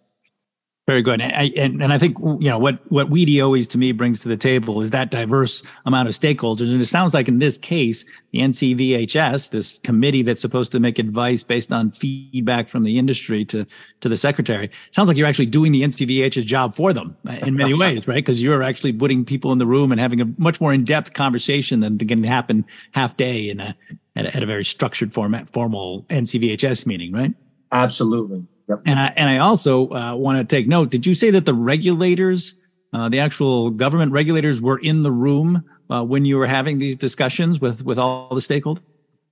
Very 0.87 1.01
good, 1.01 1.23
and, 1.23 1.57
and, 1.57 1.83
and 1.83 1.95
I 1.95 1.99
think 1.99 2.19
you 2.19 2.51
know 2.51 2.59
what 2.59 2.79
what 2.93 3.09
WEDI 3.09 3.43
always 3.43 3.67
to 3.69 3.79
me 3.79 3.93
brings 3.93 4.21
to 4.21 4.29
the 4.29 4.37
table 4.37 4.83
is 4.83 4.91
that 4.91 5.11
diverse 5.11 5.63
amount 5.87 6.09
of 6.09 6.15
stakeholders, 6.15 6.71
and 6.71 6.83
it 6.83 6.85
sounds 6.85 7.15
like 7.15 7.27
in 7.27 7.39
this 7.39 7.57
case, 7.57 8.05
the 8.33 8.41
NCVHS, 8.41 9.49
this 9.49 9.79
committee 9.79 10.21
that's 10.21 10.43
supposed 10.43 10.73
to 10.73 10.81
make 10.81 10.99
advice 10.99 11.43
based 11.43 11.73
on 11.73 11.91
feedback 11.91 12.69
from 12.69 12.83
the 12.83 12.99
industry 12.99 13.47
to 13.47 13.67
to 14.03 14.11
the 14.11 14.17
secretary, 14.19 14.71
sounds 14.91 15.09
like 15.09 15.17
you're 15.17 15.27
actually 15.27 15.47
doing 15.47 15.73
the 15.73 15.81
NCVHS 15.85 16.45
job 16.45 16.75
for 16.75 16.93
them 16.93 17.17
in 17.41 17.57
many 17.57 17.73
ways, 17.83 18.07
right? 18.07 18.17
Because 18.17 18.43
you're 18.43 18.63
actually 18.63 18.93
putting 18.93 19.25
people 19.25 19.53
in 19.53 19.59
the 19.59 19.67
room 19.67 19.91
and 19.91 19.99
having 19.99 20.21
a 20.21 20.27
much 20.37 20.61
more 20.61 20.75
in 20.75 20.85
depth 20.85 21.15
conversation 21.15 21.81
than 21.81 21.97
can 21.97 22.23
happen 22.23 22.63
half 22.93 23.17
day 23.17 23.49
in 23.49 23.59
a 23.59 23.75
at 24.17 24.27
a, 24.27 24.37
at 24.37 24.43
a 24.43 24.47
very 24.47 24.65
structured 24.65 25.15
format, 25.15 25.49
formal 25.49 26.05
NCVHS 26.11 26.85
meeting, 26.85 27.11
right? 27.11 27.33
Absolutely. 27.73 28.45
Yep. 28.69 28.83
And 28.87 28.99
I 28.99 29.13
and 29.17 29.29
I 29.29 29.39
also 29.39 29.91
uh, 29.91 30.17
want 30.17 30.39
to 30.39 30.57
take 30.57 30.67
note. 30.67 30.91
Did 30.91 31.07
you 31.07 31.15
say 31.15 31.31
that 31.31 31.45
the 31.45 31.55
regulators, 31.55 32.55
uh, 32.93 33.09
the 33.09 33.19
actual 33.19 33.71
government 33.71 34.13
regulators, 34.13 34.63
were 34.63 34.79
in 34.79 35.03
the 35.03 35.13
room 35.13 35.65
uh, 35.91 36.05
when 36.05 36.25
you 36.25 36.39
were 36.39 36.47
having 36.47 36.79
these 36.79 36.97
discussions 36.97 37.61
with 37.61 37.85
with 37.85 37.99
all 37.99 38.29
the 38.31 38.41
stakeholders? 38.41 38.83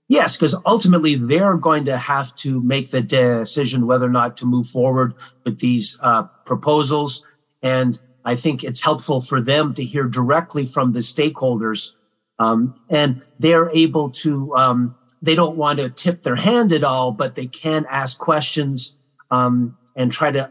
Yes, 0.09 0.37
because 0.37 0.55
ultimately 0.67 1.15
they're 1.15 1.57
going 1.57 1.87
to 1.87 1.97
have 1.97 2.35
to 2.37 2.63
make 2.63 2.91
the 2.91 3.01
decision 3.01 3.87
whether 3.87 4.07
or 4.07 4.11
not 4.11 4.37
to 4.39 4.47
move 4.47 4.67
forward 4.67 5.15
with 5.45 5.61
these 5.61 5.99
uh, 6.03 6.25
proposals, 6.45 7.25
and 7.63 7.99
I 8.27 8.35
think 8.35 8.63
it's 8.63 8.83
helpful 8.83 9.21
for 9.21 9.41
them 9.41 9.73
to 9.75 9.85
hear 9.85 10.07
directly 10.09 10.67
from 10.67 10.93
the 10.93 10.99
stakeholders, 10.99 11.95
um, 12.39 12.75
and 12.91 13.23
they're 13.39 13.71
able 13.71 14.11
to. 14.11 14.55
Um, 14.55 14.95
they 15.23 15.37
don't 15.37 15.57
want 15.57 15.79
to 15.79 15.89
tip 15.89 16.23
their 16.23 16.35
hand 16.35 16.73
at 16.73 16.83
all, 16.83 17.13
but 17.13 17.37
they 17.37 17.47
can 17.47 17.87
ask 17.89 18.19
questions 18.19 18.97
um, 19.33 19.77
and 19.97 20.13
try 20.13 20.31
to 20.31 20.49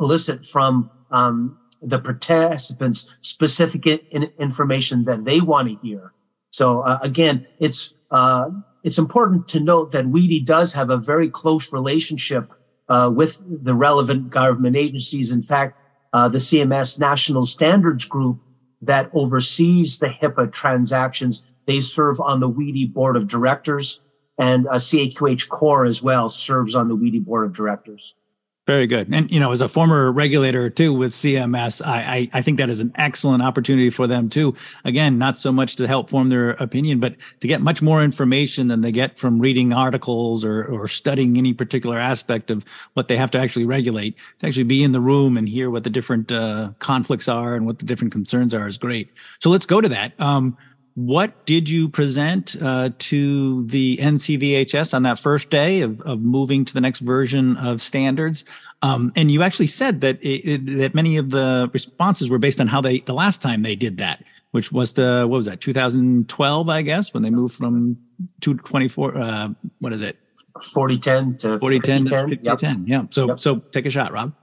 elicit 0.00 0.44
from 0.44 0.90
um, 1.12 1.56
the 1.80 1.98
participants 1.98 3.10
specific 3.20 3.86
in- 3.86 4.32
information 4.38 5.04
that 5.04 5.24
they 5.24 5.40
want 5.40 5.68
to 5.68 5.76
hear. 5.86 6.12
So 6.50 6.80
uh, 6.80 6.98
again, 7.02 7.46
it's 7.60 7.94
uh, 8.10 8.50
it's 8.82 8.98
important 8.98 9.46
to 9.48 9.60
note 9.60 9.92
that 9.92 10.06
WEDI 10.06 10.44
does 10.44 10.72
have 10.72 10.90
a 10.90 10.96
very 10.96 11.28
close 11.28 11.72
relationship 11.72 12.52
uh, 12.88 13.10
with 13.14 13.40
the 13.64 13.74
relevant 13.74 14.30
government 14.30 14.76
agencies. 14.76 15.30
In 15.30 15.42
fact, 15.42 15.78
uh, 16.12 16.28
the 16.28 16.38
CMS 16.38 16.98
National 16.98 17.46
Standards 17.46 18.04
Group 18.04 18.40
that 18.82 19.10
oversees 19.14 19.98
the 19.98 20.08
HIPAA 20.08 20.52
transactions, 20.52 21.46
they 21.66 21.80
serve 21.80 22.20
on 22.20 22.40
the 22.40 22.48
WEDI 22.48 22.92
Board 22.92 23.16
of 23.16 23.28
Directors, 23.28 24.02
and 24.38 24.66
uh, 24.66 24.72
CAQH 24.72 25.48
Core 25.48 25.84
as 25.84 26.02
well 26.02 26.28
serves 26.28 26.74
on 26.74 26.88
the 26.88 26.96
WEDI 26.96 27.24
Board 27.24 27.46
of 27.46 27.52
Directors. 27.52 28.14
Very 28.64 28.86
good. 28.86 29.12
And, 29.12 29.28
you 29.28 29.40
know, 29.40 29.50
as 29.50 29.60
a 29.60 29.66
former 29.66 30.12
regulator 30.12 30.70
too 30.70 30.92
with 30.92 31.10
CMS, 31.10 31.84
I, 31.84 31.98
I, 31.98 32.30
I, 32.34 32.42
think 32.42 32.58
that 32.58 32.70
is 32.70 32.78
an 32.78 32.92
excellent 32.94 33.42
opportunity 33.42 33.90
for 33.90 34.06
them 34.06 34.28
too. 34.28 34.54
Again, 34.84 35.18
not 35.18 35.36
so 35.36 35.50
much 35.50 35.74
to 35.76 35.88
help 35.88 36.08
form 36.08 36.28
their 36.28 36.50
opinion, 36.50 37.00
but 37.00 37.16
to 37.40 37.48
get 37.48 37.60
much 37.60 37.82
more 37.82 38.04
information 38.04 38.68
than 38.68 38.80
they 38.80 38.92
get 38.92 39.18
from 39.18 39.40
reading 39.40 39.72
articles 39.72 40.44
or, 40.44 40.64
or 40.66 40.86
studying 40.86 41.36
any 41.36 41.52
particular 41.52 41.98
aspect 41.98 42.52
of 42.52 42.64
what 42.92 43.08
they 43.08 43.16
have 43.16 43.32
to 43.32 43.38
actually 43.38 43.64
regulate. 43.64 44.16
To 44.38 44.46
actually 44.46 44.62
be 44.62 44.84
in 44.84 44.92
the 44.92 45.00
room 45.00 45.36
and 45.36 45.48
hear 45.48 45.68
what 45.68 45.82
the 45.82 45.90
different 45.90 46.30
uh, 46.30 46.70
conflicts 46.78 47.26
are 47.26 47.56
and 47.56 47.66
what 47.66 47.80
the 47.80 47.84
different 47.84 48.12
concerns 48.12 48.54
are 48.54 48.68
is 48.68 48.78
great. 48.78 49.10
So 49.40 49.50
let's 49.50 49.66
go 49.66 49.80
to 49.80 49.88
that. 49.88 50.12
Um, 50.20 50.56
what 50.94 51.46
did 51.46 51.68
you 51.68 51.88
present 51.88 52.56
uh, 52.60 52.90
to 52.98 53.66
the 53.66 53.96
NCVHS 53.96 54.92
on 54.92 55.04
that 55.04 55.18
first 55.18 55.48
day 55.48 55.80
of, 55.80 56.00
of 56.02 56.20
moving 56.20 56.64
to 56.66 56.74
the 56.74 56.80
next 56.80 57.00
version 57.00 57.56
of 57.56 57.80
standards? 57.80 58.44
Um, 58.82 59.12
and 59.16 59.30
you 59.30 59.42
actually 59.42 59.68
said 59.68 60.00
that 60.02 60.22
it, 60.22 60.48
it, 60.48 60.78
that 60.78 60.94
many 60.94 61.16
of 61.16 61.30
the 61.30 61.70
responses 61.72 62.28
were 62.28 62.38
based 62.38 62.60
on 62.60 62.66
how 62.66 62.80
they 62.80 63.00
the 63.00 63.14
last 63.14 63.40
time 63.40 63.62
they 63.62 63.76
did 63.76 63.98
that, 63.98 64.24
which 64.50 64.72
was 64.72 64.92
the 64.94 65.24
what 65.26 65.36
was 65.36 65.46
that 65.46 65.60
2012, 65.60 66.68
I 66.68 66.82
guess, 66.82 67.14
when 67.14 67.22
they 67.22 67.30
moved 67.30 67.54
from 67.54 67.96
224. 68.40 69.16
Uh, 69.16 69.48
what 69.80 69.92
is 69.92 70.02
it? 70.02 70.18
4010 70.60 71.38
to 71.38 71.58
4010 71.58 72.06
5010. 72.06 72.86
Yep. 72.86 72.86
Yeah. 72.86 73.06
So 73.10 73.28
yep. 73.28 73.40
so 73.40 73.56
take 73.56 73.86
a 73.86 73.90
shot, 73.90 74.12
Rob. 74.12 74.34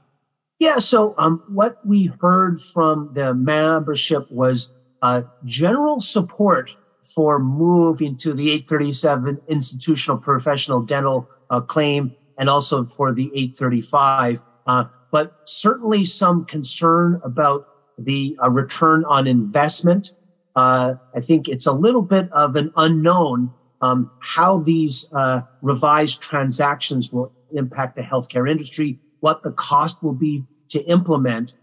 Yeah. 0.58 0.80
So 0.80 1.14
um, 1.18 1.44
what 1.50 1.86
we 1.86 2.12
heard 2.20 2.60
from 2.60 3.12
the 3.14 3.34
membership 3.34 4.32
was 4.32 4.72
uh, 5.02 5.22
general 5.46 6.00
support 6.00 6.72
for 7.04 7.40
moving 7.40 8.16
to 8.18 8.34
the 8.34 8.52
837 8.52 9.42
institutional 9.48 10.18
professional 10.18 10.82
dental 10.82 11.28
uh, 11.50 11.60
claim 11.62 12.16
and 12.38 12.50
also 12.50 12.86
for 12.86 13.14
the 13.14 13.26
835, 13.34 14.42
uh, 14.68 14.86
but 15.12 15.38
certainly 15.46 16.06
some 16.06 16.46
concern 16.46 17.20
about 17.24 17.68
the 17.98 18.38
uh, 18.42 18.50
return 18.50 19.04
on 19.06 19.28
investment. 19.28 20.14
Uh, 20.56 20.96
I 21.16 21.20
think 21.20 21.48
it's 21.48 21.66
a 21.66 21.74
little 21.74 22.02
bit 22.02 22.32
of 22.32 22.56
an 22.56 22.72
unknown 22.78 23.52
um, 23.82 24.12
how 24.20 24.60
these 24.60 25.08
uh, 25.14 25.42
revised 25.62 26.22
transactions 26.22 27.12
will 27.12 27.32
impact 27.54 27.96
the 27.96 28.02
healthcare 28.02 28.50
industry, 28.50 29.00
what 29.22 29.42
the 29.44 29.52
cost 29.52 30.04
will 30.04 30.14
be 30.14 30.44
to 30.70 30.84
implement. 30.86 31.54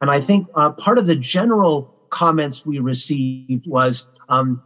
And 0.00 0.10
I 0.10 0.20
think 0.20 0.50
part 0.52 0.98
of 0.98 1.06
the 1.06 1.16
general 1.16 1.95
comments 2.10 2.66
we 2.66 2.78
received 2.78 3.66
was 3.66 4.08
um, 4.28 4.62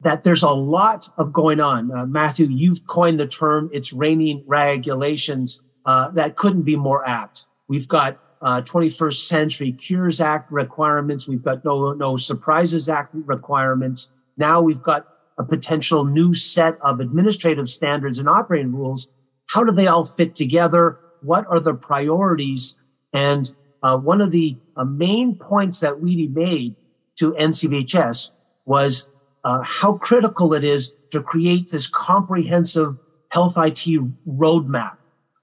that 0.00 0.22
there's 0.22 0.42
a 0.42 0.50
lot 0.50 1.08
of 1.18 1.32
going 1.32 1.60
on. 1.60 1.90
Uh, 1.90 2.06
Matthew, 2.06 2.46
you've 2.46 2.86
coined 2.86 3.20
the 3.20 3.26
term 3.26 3.70
"it's 3.72 3.92
raining 3.92 4.44
regulations." 4.46 5.62
Uh, 5.84 6.10
that 6.12 6.36
couldn't 6.36 6.62
be 6.62 6.76
more 6.76 7.06
apt. 7.08 7.46
We've 7.68 7.88
got 7.88 8.18
uh, 8.40 8.62
21st 8.62 9.26
Century 9.26 9.72
Cures 9.72 10.20
Act 10.20 10.52
requirements. 10.52 11.26
We've 11.26 11.42
got 11.42 11.64
No 11.64 11.92
No 11.92 12.16
Surprises 12.16 12.88
Act 12.88 13.14
requirements. 13.14 14.12
Now 14.36 14.62
we've 14.62 14.82
got 14.82 15.06
a 15.38 15.44
potential 15.44 16.04
new 16.04 16.34
set 16.34 16.78
of 16.82 17.00
administrative 17.00 17.68
standards 17.68 18.18
and 18.18 18.28
operating 18.28 18.72
rules, 18.72 19.08
how 19.48 19.64
do 19.64 19.72
they 19.72 19.86
all 19.86 20.04
fit 20.04 20.34
together? 20.34 20.98
What 21.20 21.46
are 21.48 21.60
the 21.60 21.74
priorities? 21.74 22.76
And 23.12 23.50
uh, 23.82 23.98
one 23.98 24.20
of 24.20 24.30
the 24.30 24.56
uh, 24.76 24.84
main 24.84 25.36
points 25.36 25.80
that 25.80 25.94
WEDI 25.94 26.32
made 26.32 26.76
to 27.18 27.32
NCVHS 27.32 28.30
was 28.64 29.08
uh, 29.44 29.60
how 29.62 29.94
critical 29.94 30.54
it 30.54 30.64
is 30.64 30.94
to 31.10 31.22
create 31.22 31.70
this 31.70 31.86
comprehensive 31.86 32.96
health 33.30 33.56
IT 33.56 33.86
roadmap 34.26 34.96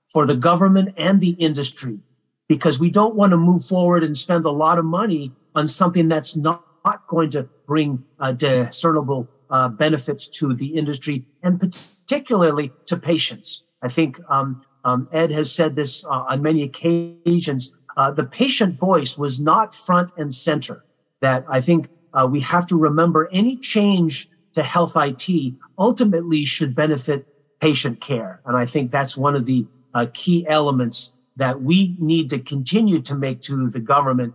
for 0.07 0.25
the 0.25 0.35
government 0.35 0.93
and 0.97 1.19
the 1.19 1.31
industry, 1.31 1.99
because 2.47 2.79
we 2.79 2.89
don't 2.89 3.15
want 3.15 3.31
to 3.31 3.37
move 3.37 3.63
forward 3.63 4.03
and 4.03 4.17
spend 4.17 4.45
a 4.45 4.51
lot 4.51 4.79
of 4.79 4.85
money 4.85 5.31
on 5.55 5.67
something 5.67 6.07
that's 6.07 6.35
not, 6.35 6.63
not 6.85 7.05
going 7.07 7.29
to 7.29 7.47
bring 7.67 8.03
uh, 8.19 8.31
discernible 8.31 9.27
uh, 9.49 9.67
benefits 9.69 10.27
to 10.27 10.53
the 10.53 10.67
industry 10.67 11.25
and 11.43 11.59
particularly 11.59 12.71
to 12.85 12.97
patients. 12.97 13.63
I 13.81 13.89
think 13.89 14.19
um, 14.29 14.63
um, 14.85 15.07
Ed 15.11 15.31
has 15.31 15.53
said 15.53 15.75
this 15.75 16.05
uh, 16.05 16.25
on 16.29 16.41
many 16.41 16.63
occasions. 16.63 17.75
Uh, 17.97 18.11
the 18.11 18.23
patient 18.23 18.77
voice 18.77 19.17
was 19.17 19.39
not 19.39 19.73
front 19.73 20.11
and 20.17 20.33
center. 20.33 20.83
That 21.21 21.45
I 21.49 21.61
think 21.61 21.89
uh, 22.13 22.27
we 22.29 22.39
have 22.41 22.65
to 22.67 22.77
remember 22.77 23.29
any 23.31 23.57
change 23.57 24.29
to 24.53 24.63
health 24.63 24.93
IT 24.95 25.53
ultimately 25.77 26.45
should 26.45 26.75
benefit 26.75 27.27
patient 27.59 28.01
care. 28.01 28.41
And 28.45 28.57
I 28.57 28.65
think 28.65 28.91
that's 28.91 29.17
one 29.17 29.35
of 29.35 29.45
the 29.45 29.67
uh, 29.93 30.07
key 30.13 30.45
elements 30.47 31.13
that 31.35 31.61
we 31.61 31.95
need 31.99 32.29
to 32.29 32.39
continue 32.39 33.01
to 33.01 33.15
make 33.15 33.41
to 33.41 33.69
the 33.69 33.79
government 33.79 34.33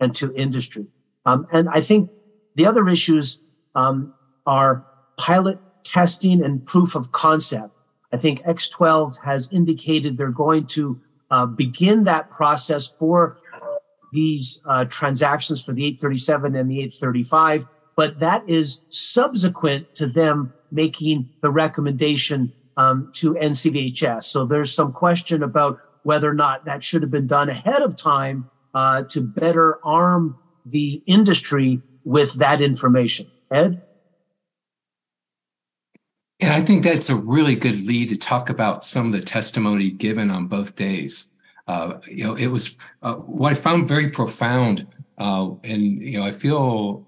and 0.00 0.14
to 0.16 0.32
industry. 0.34 0.86
Um, 1.26 1.46
and 1.52 1.68
I 1.68 1.80
think 1.80 2.10
the 2.54 2.66
other 2.66 2.88
issues 2.88 3.40
um, 3.74 4.14
are 4.46 4.86
pilot 5.18 5.58
testing 5.84 6.44
and 6.44 6.64
proof 6.64 6.94
of 6.94 7.12
concept. 7.12 7.70
I 8.12 8.16
think 8.16 8.42
X12 8.42 9.18
has 9.24 9.52
indicated 9.52 10.16
they're 10.16 10.30
going 10.30 10.66
to 10.68 11.00
uh, 11.30 11.46
begin 11.46 12.04
that 12.04 12.30
process 12.30 12.86
for 12.86 13.38
these 14.14 14.62
uh, 14.66 14.84
transactions 14.86 15.62
for 15.62 15.72
the 15.72 15.84
837 15.84 16.56
and 16.56 16.70
the 16.70 16.76
835, 16.76 17.66
but 17.96 18.18
that 18.20 18.48
is 18.48 18.82
subsequent 18.88 19.94
to 19.96 20.06
them 20.06 20.52
making 20.70 21.28
the 21.42 21.50
recommendation 21.50 22.52
um, 22.76 23.10
to 23.14 23.34
NCVHS. 23.34 24.24
So 24.24 24.46
there's 24.46 24.72
some 24.72 24.92
question 24.92 25.42
about 25.42 25.78
whether 26.02 26.28
or 26.28 26.34
not 26.34 26.64
that 26.64 26.82
should 26.82 27.02
have 27.02 27.10
been 27.10 27.26
done 27.26 27.48
ahead 27.48 27.82
of 27.82 27.96
time 27.96 28.50
uh, 28.74 29.02
to 29.04 29.20
better 29.20 29.78
arm 29.84 30.38
the 30.66 31.02
industry 31.06 31.80
with 32.04 32.34
that 32.34 32.60
information. 32.60 33.30
Ed? 33.50 33.82
And 36.40 36.52
I 36.52 36.60
think 36.60 36.82
that's 36.82 37.08
a 37.08 37.16
really 37.16 37.54
good 37.54 37.86
lead 37.86 38.08
to 38.10 38.16
talk 38.16 38.50
about 38.50 38.82
some 38.82 39.06
of 39.06 39.12
the 39.12 39.20
testimony 39.20 39.90
given 39.90 40.30
on 40.30 40.46
both 40.46 40.76
days. 40.76 41.30
Uh, 41.66 41.98
you 42.06 42.24
know, 42.24 42.34
it 42.34 42.48
was 42.48 42.76
uh, 43.02 43.14
what 43.14 43.52
I 43.52 43.54
found 43.54 43.88
very 43.88 44.10
profound, 44.10 44.86
uh, 45.18 45.50
and 45.64 45.82
you 45.82 46.18
know, 46.18 46.24
I 46.24 46.30
feel 46.30 47.06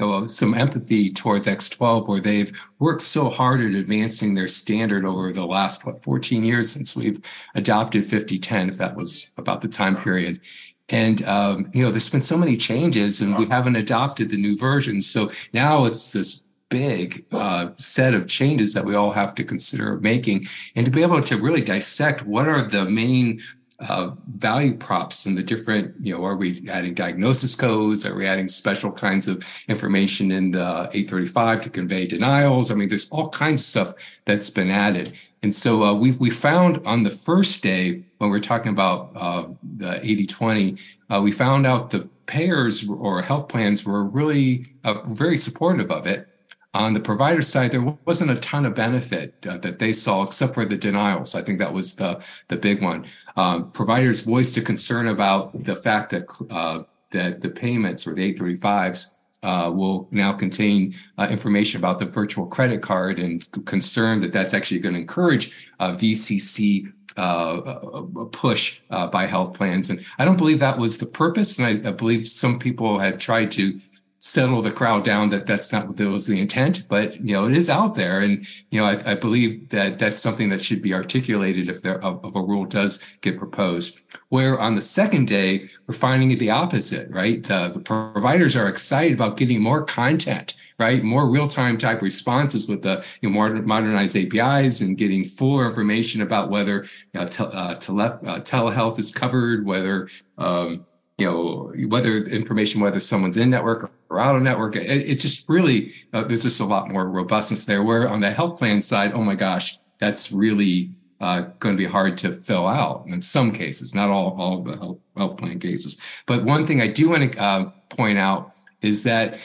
you 0.00 0.06
know, 0.06 0.24
some 0.26 0.54
empathy 0.54 1.10
towards 1.10 1.46
X12, 1.46 2.08
where 2.08 2.20
they've 2.20 2.52
worked 2.78 3.02
so 3.02 3.30
hard 3.30 3.60
at 3.60 3.72
advancing 3.72 4.34
their 4.34 4.48
standard 4.48 5.04
over 5.04 5.32
the 5.32 5.44
last 5.44 5.86
what 5.86 6.02
14 6.02 6.44
years 6.44 6.70
since 6.70 6.96
we've 6.96 7.20
adopted 7.54 8.04
5010, 8.04 8.68
if 8.68 8.78
that 8.78 8.96
was 8.96 9.30
about 9.36 9.60
the 9.60 9.68
time 9.68 9.96
period. 9.96 10.40
And 10.88 11.22
um, 11.24 11.70
you 11.74 11.82
know, 11.82 11.90
there's 11.90 12.08
been 12.08 12.22
so 12.22 12.38
many 12.38 12.56
changes, 12.56 13.20
and 13.20 13.36
we 13.36 13.46
haven't 13.46 13.76
adopted 13.76 14.30
the 14.30 14.40
new 14.40 14.56
version. 14.56 15.00
So 15.00 15.30
now 15.52 15.84
it's 15.84 16.12
this 16.12 16.44
big 16.70 17.24
uh, 17.32 17.72
set 17.74 18.14
of 18.14 18.26
changes 18.26 18.74
that 18.74 18.84
we 18.84 18.94
all 18.94 19.12
have 19.12 19.34
to 19.34 19.44
consider 19.44 19.98
making 20.00 20.46
and 20.76 20.84
to 20.84 20.92
be 20.92 21.02
able 21.02 21.20
to 21.20 21.36
really 21.36 21.62
dissect 21.62 22.26
what 22.26 22.46
are 22.46 22.62
the 22.62 22.84
main 22.84 23.40
uh, 23.80 24.10
value 24.36 24.74
props 24.76 25.26
and 25.26 25.38
the 25.38 25.42
different, 25.42 25.94
you 26.00 26.16
know, 26.16 26.24
are 26.24 26.36
we 26.36 26.68
adding 26.68 26.94
diagnosis 26.94 27.54
codes? 27.54 28.04
Are 28.04 28.14
we 28.14 28.26
adding 28.26 28.48
special 28.48 28.90
kinds 28.90 29.28
of 29.28 29.44
information 29.68 30.32
in 30.32 30.50
the 30.50 30.90
835 30.92 31.62
to 31.62 31.70
convey 31.70 32.06
denials? 32.06 32.70
I 32.70 32.74
mean, 32.74 32.88
there's 32.88 33.08
all 33.10 33.28
kinds 33.28 33.60
of 33.60 33.66
stuff 33.66 33.94
that's 34.24 34.50
been 34.50 34.70
added. 34.70 35.12
And 35.42 35.54
so 35.54 35.84
uh, 35.84 35.94
we 35.94 36.12
we 36.12 36.30
found 36.30 36.84
on 36.84 37.04
the 37.04 37.10
first 37.10 37.62
day 37.62 38.02
when 38.18 38.30
we 38.30 38.38
are 38.38 38.42
talking 38.42 38.72
about 38.72 39.12
uh, 39.14 39.44
the 39.62 40.00
8020, 40.00 40.76
uh, 41.10 41.20
we 41.22 41.30
found 41.30 41.64
out 41.64 41.90
the 41.90 42.08
payers 42.26 42.88
or 42.88 43.22
health 43.22 43.48
plans 43.48 43.84
were 43.84 44.02
really 44.02 44.66
uh, 44.84 44.94
very 45.06 45.36
supportive 45.36 45.90
of 45.92 46.06
it. 46.06 46.28
On 46.74 46.92
the 46.92 47.00
provider 47.00 47.40
side, 47.40 47.72
there 47.72 47.96
wasn't 48.04 48.30
a 48.30 48.36
ton 48.36 48.66
of 48.66 48.74
benefit 48.74 49.46
uh, 49.46 49.56
that 49.58 49.78
they 49.78 49.92
saw, 49.92 50.22
except 50.22 50.54
for 50.54 50.66
the 50.66 50.76
denials. 50.76 51.34
I 51.34 51.40
think 51.42 51.58
that 51.60 51.72
was 51.72 51.94
the 51.94 52.22
the 52.48 52.56
big 52.56 52.82
one. 52.82 53.06
Um, 53.36 53.70
providers 53.72 54.20
voiced 54.20 54.56
a 54.58 54.62
concern 54.62 55.08
about 55.08 55.64
the 55.64 55.74
fact 55.74 56.10
that 56.10 56.24
uh, 56.50 56.82
that 57.10 57.40
the 57.40 57.48
payments 57.48 58.06
or 58.06 58.14
the 58.14 58.34
835s 58.34 59.14
uh, 59.42 59.70
will 59.72 60.08
now 60.10 60.32
contain 60.32 60.94
uh, 61.16 61.28
information 61.30 61.80
about 61.80 61.98
the 61.98 62.06
virtual 62.06 62.46
credit 62.46 62.82
card 62.82 63.18
and 63.18 63.48
concern 63.64 64.20
that 64.20 64.32
that's 64.32 64.52
actually 64.52 64.80
going 64.80 64.94
to 64.94 65.00
encourage 65.00 65.70
uh, 65.80 65.90
VCC 65.90 66.92
uh, 67.16 68.02
push 68.30 68.80
uh, 68.90 69.06
by 69.08 69.26
health 69.26 69.54
plans. 69.54 69.90
And 69.90 70.04
I 70.18 70.24
don't 70.24 70.36
believe 70.36 70.60
that 70.60 70.78
was 70.78 70.98
the 70.98 71.06
purpose. 71.06 71.58
And 71.58 71.66
I, 71.66 71.88
I, 71.88 71.92
believe 71.92 72.28
some 72.28 72.60
people 72.60 73.00
have 73.00 73.18
tried 73.18 73.50
to 73.52 73.80
settle 74.20 74.62
the 74.62 74.70
crowd 74.70 75.04
down 75.04 75.30
that 75.30 75.46
that's 75.46 75.72
not 75.72 75.86
what 75.86 75.98
was 76.00 76.26
the 76.26 76.40
intent, 76.40 76.86
but 76.88 77.20
you 77.20 77.32
know 77.32 77.44
it 77.44 77.54
is 77.54 77.70
out 77.70 77.94
there, 77.94 78.20
and 78.20 78.46
you 78.70 78.80
know 78.80 78.86
I, 78.86 79.12
I 79.12 79.14
believe 79.14 79.68
that 79.70 79.98
that's 79.98 80.20
something 80.20 80.48
that 80.50 80.60
should 80.60 80.82
be 80.82 80.94
articulated 80.94 81.68
if 81.68 81.82
there 81.82 82.02
of, 82.02 82.34
a 82.34 82.42
rule 82.42 82.64
does 82.64 83.02
get 83.20 83.38
proposed. 83.38 84.00
Where 84.28 84.58
on 84.58 84.74
the 84.74 84.80
second 84.80 85.28
day 85.28 85.68
we're 85.86 85.94
finding 85.94 86.30
it 86.30 86.38
the 86.38 86.50
opposite, 86.50 87.10
right? 87.10 87.42
The, 87.42 87.68
the 87.68 87.80
providers 87.80 88.56
are 88.56 88.68
excited 88.68 89.14
about 89.14 89.36
getting 89.36 89.62
more 89.62 89.84
content 89.84 90.54
right? 90.78 91.02
More 91.02 91.28
real-time 91.28 91.76
type 91.76 92.02
responses 92.02 92.68
with 92.68 92.82
the 92.82 93.04
you 93.20 93.28
know, 93.28 93.34
modern, 93.34 93.66
modernized 93.66 94.16
APIs 94.16 94.80
and 94.80 94.96
getting 94.96 95.24
fuller 95.24 95.66
information 95.66 96.22
about 96.22 96.50
whether 96.50 96.84
you 96.84 97.20
know, 97.20 97.26
te- 97.26 97.44
uh, 97.44 97.74
tele- 97.74 98.20
uh, 98.24 98.38
telehealth 98.38 98.98
is 98.98 99.10
covered, 99.10 99.66
whether 99.66 100.08
um, 100.38 100.86
you 101.18 101.26
know 101.26 101.72
whether 101.88 102.16
information 102.16 102.80
whether 102.80 103.00
someone's 103.00 103.36
in 103.36 103.50
network 103.50 103.90
or 104.08 104.18
out 104.18 104.36
of 104.36 104.42
network 104.42 104.76
it, 104.76 104.86
it's 104.86 105.22
just 105.22 105.48
really 105.48 105.92
uh, 106.12 106.24
there's 106.24 106.44
just 106.44 106.60
a 106.60 106.64
lot 106.64 106.88
more 106.88 107.10
robustness 107.10 107.66
there 107.66 107.82
where 107.82 108.08
on 108.08 108.20
the 108.20 108.30
health 108.30 108.58
plan 108.58 108.80
side 108.80 109.12
oh 109.12 109.22
my 109.22 109.34
gosh 109.34 109.78
that's 110.00 110.32
really 110.32 110.92
uh, 111.20 111.40
going 111.58 111.74
to 111.74 111.78
be 111.78 111.84
hard 111.84 112.16
to 112.16 112.30
fill 112.30 112.66
out 112.66 113.04
in 113.08 113.20
some 113.20 113.52
cases 113.52 113.94
not 113.94 114.08
all 114.08 114.36
all 114.40 114.62
the 114.62 114.76
health, 114.76 114.98
health 115.16 115.36
plan 115.36 115.58
cases. 115.58 116.00
But 116.26 116.44
one 116.44 116.64
thing 116.64 116.80
i 116.80 116.86
do 116.86 117.10
want 117.10 117.32
to 117.32 117.42
uh, 117.42 117.66
point 117.90 118.18
out 118.18 118.54
is 118.80 119.02
that 119.02 119.38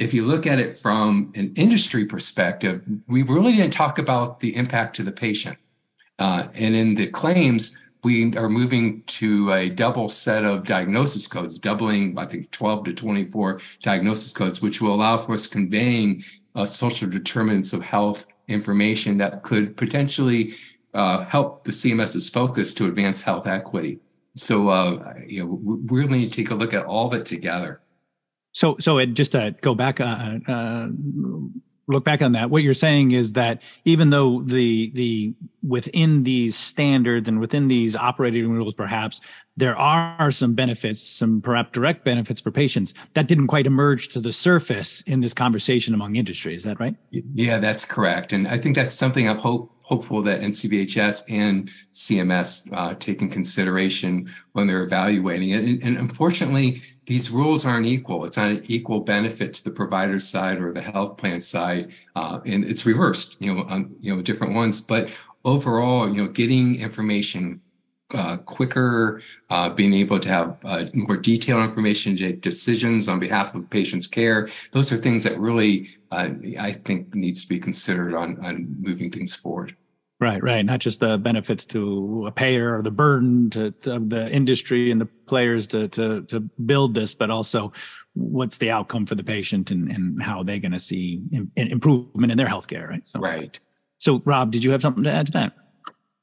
if 0.00 0.12
you 0.12 0.24
look 0.24 0.46
at 0.46 0.58
it 0.58 0.74
from 0.74 1.30
an 1.36 1.52
industry 1.54 2.04
perspective 2.04 2.86
we 3.06 3.22
really 3.22 3.52
didn't 3.52 3.72
talk 3.72 3.98
about 3.98 4.40
the 4.40 4.56
impact 4.56 4.96
to 4.96 5.04
the 5.04 5.12
patient 5.12 5.56
uh, 6.18 6.48
and 6.54 6.74
in 6.74 6.96
the 6.96 7.06
claims 7.06 7.80
we 8.02 8.36
are 8.36 8.48
moving 8.48 9.02
to 9.02 9.52
a 9.52 9.68
double 9.68 10.08
set 10.08 10.44
of 10.44 10.64
diagnosis 10.64 11.26
codes, 11.26 11.58
doubling, 11.58 12.18
I 12.18 12.26
think, 12.26 12.50
12 12.50 12.84
to 12.84 12.94
24 12.94 13.60
diagnosis 13.82 14.32
codes, 14.32 14.62
which 14.62 14.80
will 14.80 14.94
allow 14.94 15.18
for 15.18 15.34
us 15.34 15.46
conveying 15.46 16.22
uh, 16.54 16.64
social 16.64 17.08
determinants 17.08 17.72
of 17.72 17.82
health 17.82 18.26
information 18.48 19.18
that 19.18 19.42
could 19.42 19.76
potentially 19.76 20.52
uh, 20.94 21.24
help 21.24 21.64
the 21.64 21.70
CMS's 21.70 22.28
focus 22.28 22.74
to 22.74 22.86
advance 22.86 23.22
health 23.22 23.46
equity. 23.46 24.00
So, 24.34 24.68
uh, 24.68 25.14
you 25.26 25.40
know, 25.40 25.60
we 25.62 25.98
really 25.98 26.20
need 26.20 26.32
to 26.32 26.42
take 26.42 26.50
a 26.50 26.54
look 26.54 26.74
at 26.74 26.84
all 26.84 27.06
of 27.06 27.14
it 27.14 27.26
together. 27.26 27.80
So, 28.52 28.76
so 28.78 28.98
it, 28.98 29.14
just 29.14 29.32
to 29.32 29.54
go 29.60 29.74
back, 29.74 30.00
uh, 30.00 30.38
uh, 30.48 30.88
look 31.90 32.04
back 32.04 32.22
on 32.22 32.32
that 32.32 32.50
what 32.50 32.62
you're 32.62 32.74
saying 32.74 33.12
is 33.12 33.32
that 33.34 33.62
even 33.84 34.10
though 34.10 34.42
the 34.42 34.90
the 34.94 35.34
within 35.66 36.22
these 36.22 36.56
standards 36.56 37.28
and 37.28 37.40
within 37.40 37.68
these 37.68 37.94
operating 37.94 38.50
rules 38.50 38.74
perhaps 38.74 39.20
there 39.56 39.76
are 39.76 40.30
some 40.30 40.54
benefits 40.54 41.02
some 41.02 41.40
perhaps 41.40 41.70
direct 41.72 42.04
benefits 42.04 42.40
for 42.40 42.50
patients 42.50 42.94
that 43.14 43.28
didn't 43.28 43.46
quite 43.46 43.66
emerge 43.66 44.08
to 44.08 44.20
the 44.20 44.32
surface 44.32 45.02
in 45.02 45.20
this 45.20 45.34
conversation 45.34 45.92
among 45.94 46.16
industry. 46.16 46.54
Is 46.54 46.64
that 46.64 46.80
right? 46.80 46.94
Yeah 47.10 47.58
that's 47.58 47.84
correct. 47.84 48.32
And 48.32 48.48
i 48.48 48.56
think 48.56 48.74
that's 48.74 48.94
something 48.94 49.28
i 49.28 49.34
hope 49.34 49.72
hopeful 49.90 50.22
that 50.22 50.40
NCVHS 50.40 51.32
and 51.32 51.68
CMS 51.92 52.72
uh, 52.72 52.94
take 52.94 53.22
in 53.22 53.28
consideration 53.28 54.32
when 54.52 54.68
they're 54.68 54.84
evaluating 54.84 55.50
it. 55.50 55.64
And, 55.64 55.82
and, 55.82 55.98
unfortunately, 55.98 56.80
these 57.06 57.28
rules 57.32 57.66
aren't 57.66 57.86
equal. 57.86 58.24
It's 58.24 58.36
not 58.36 58.52
an 58.52 58.62
equal 58.66 59.00
benefit 59.00 59.52
to 59.54 59.64
the 59.64 59.72
provider 59.72 60.20
side 60.20 60.60
or 60.60 60.72
the 60.72 60.80
health 60.80 61.16
plan 61.16 61.40
side, 61.40 61.90
uh, 62.14 62.38
and 62.46 62.64
it's 62.64 62.86
reversed. 62.86 63.36
You 63.40 63.52
know, 63.52 63.62
on 63.64 63.96
you 64.00 64.14
know 64.14 64.22
different 64.22 64.54
ones. 64.54 64.80
But 64.80 65.12
overall, 65.44 66.08
you 66.08 66.22
know, 66.22 66.28
getting 66.28 66.80
information 66.80 67.60
uh, 68.14 68.36
quicker, 68.38 69.22
uh, 69.50 69.70
being 69.70 69.94
able 69.94 70.18
to 70.18 70.28
have 70.28 70.56
uh, 70.64 70.84
more 70.94 71.16
detailed 71.16 71.62
information, 71.62 72.16
decisions 72.40 73.08
on 73.08 73.18
behalf 73.18 73.54
of 73.54 73.68
patients' 73.70 74.06
care. 74.06 74.48
Those 74.72 74.92
are 74.92 74.96
things 74.96 75.24
that 75.24 75.38
really, 75.38 75.88
uh, 76.10 76.30
I 76.58 76.72
think, 76.72 77.14
needs 77.14 77.42
to 77.42 77.48
be 77.48 77.58
considered 77.58 78.14
on 78.14 78.44
on 78.44 78.76
moving 78.80 79.10
things 79.10 79.34
forward. 79.34 79.76
Right, 80.20 80.42
right. 80.42 80.64
Not 80.64 80.80
just 80.80 81.00
the 81.00 81.16
benefits 81.16 81.64
to 81.66 82.26
a 82.26 82.30
payer 82.30 82.76
or 82.76 82.82
the 82.82 82.90
burden 82.90 83.48
to, 83.50 83.70
to 83.70 83.98
the 84.00 84.30
industry 84.30 84.90
and 84.90 85.00
the 85.00 85.06
players 85.06 85.66
to 85.68 85.88
to 85.88 86.22
to 86.22 86.40
build 86.40 86.94
this, 86.94 87.14
but 87.14 87.30
also 87.30 87.72
what's 88.14 88.58
the 88.58 88.70
outcome 88.70 89.06
for 89.06 89.14
the 89.14 89.24
patient 89.24 89.70
and, 89.70 89.90
and 89.90 90.22
how 90.22 90.42
they're 90.42 90.58
going 90.58 90.72
to 90.72 90.80
see 90.80 91.22
improvement 91.56 92.32
in 92.32 92.36
their 92.36 92.48
healthcare, 92.48 92.88
right? 92.88 93.06
So, 93.06 93.20
right. 93.20 93.58
So, 93.98 94.20
Rob, 94.24 94.50
did 94.50 94.64
you 94.64 94.72
have 94.72 94.82
something 94.82 95.04
to 95.04 95.12
add 95.12 95.26
to 95.26 95.32
that? 95.32 95.52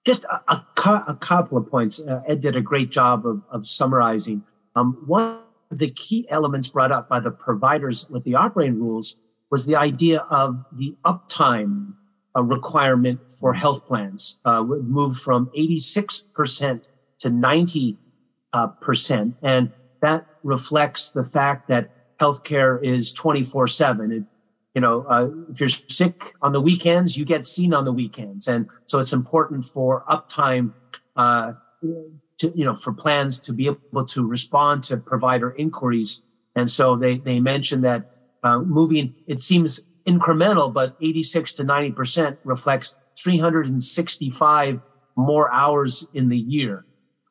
Just 0.08 0.24
a, 0.24 0.42
a, 0.54 0.66
a 1.10 1.18
couple 1.20 1.58
of 1.58 1.70
points. 1.70 2.00
Uh, 2.00 2.22
Ed 2.26 2.40
did 2.40 2.56
a 2.56 2.62
great 2.62 2.90
job 2.90 3.28
of, 3.28 3.42
of 3.52 3.68
summarizing. 3.68 4.42
Um, 4.74 5.04
one 5.06 5.40
of 5.70 5.80
the 5.80 5.92
key 5.92 6.26
elements 6.30 6.70
brought 6.70 6.94
up 6.94 7.10
by 7.10 7.20
the 7.20 7.30
providers 7.30 8.10
with 8.10 8.24
the 8.24 8.36
operating 8.36 8.80
rules 8.80 9.18
was 9.52 9.66
the 9.66 9.76
idea 9.76 10.20
of 10.30 10.64
the 10.72 10.96
uptime 11.04 11.94
a 12.36 12.44
requirement 12.44 13.20
for 13.30 13.54
health 13.54 13.86
plans 13.86 14.38
uh, 14.46 14.64
would 14.66 14.88
move 14.88 15.18
from 15.18 15.48
86% 15.58 16.82
to 17.20 17.30
90%. 17.30 17.98
Uh, 18.54 18.68
and 19.42 19.72
that 20.02 20.26
reflects 20.44 21.10
the 21.10 21.26
fact 21.26 21.68
that 21.68 22.18
healthcare 22.20 22.82
is 22.82 23.12
24 23.12 23.68
7. 23.68 24.28
You 24.78 24.82
know, 24.82 25.06
uh, 25.10 25.30
if 25.50 25.60
you're 25.60 25.70
sick 25.70 26.36
on 26.44 26.52
the 26.52 26.62
weekends, 26.62 27.18
you 27.18 27.26
get 27.26 27.48
seen 27.48 27.74
on 27.74 27.84
the 27.84 27.92
weekends. 27.92 28.48
And 28.48 28.70
so 28.86 29.00
it's 29.00 29.12
important 29.12 29.66
for 29.66 30.06
uptime 30.08 30.72
uh, 31.16 31.54
to, 32.38 32.54
you 32.54 32.64
know, 32.64 32.76
for 32.76 32.94
plans 32.94 33.40
to 33.40 33.54
be 33.54 33.66
able 33.66 34.06
to 34.06 34.28
respond 34.28 34.84
to 34.84 34.98
provider 34.98 35.50
inquiries. 35.56 36.22
And 36.56 36.70
so 36.70 36.96
they, 36.96 37.18
they 37.18 37.40
mentioned 37.40 37.84
that 37.86 38.12
uh, 38.44 38.60
moving, 38.60 39.16
it 39.26 39.42
seems 39.42 39.80
incremental, 40.06 40.72
but 40.72 40.96
86 41.02 41.54
to 41.54 41.64
90% 41.64 42.38
reflects 42.44 42.94
365 43.18 44.80
more 45.16 45.52
hours 45.52 46.06
in 46.14 46.30
the 46.30 46.38
year, 46.38 46.86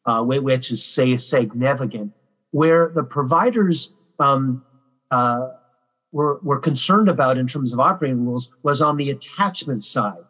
uh, 0.05 0.21
which 0.21 0.73
is 0.73 0.85
say, 0.85 1.17
significant. 1.17 2.13
Where 2.51 2.91
the 2.93 3.05
providers 3.05 3.93
um, 4.19 4.65
uh, 5.13 5.51
were, 6.17 6.41
were 6.43 6.59
concerned 6.59 7.11
about 7.11 7.37
in 7.37 7.47
terms 7.47 7.75
of 7.75 7.79
operating 7.79 8.25
rules 8.25 8.51
was 8.63 8.81
on 8.81 8.97
the 8.97 9.11
attachment 9.11 9.83
side. 9.83 10.25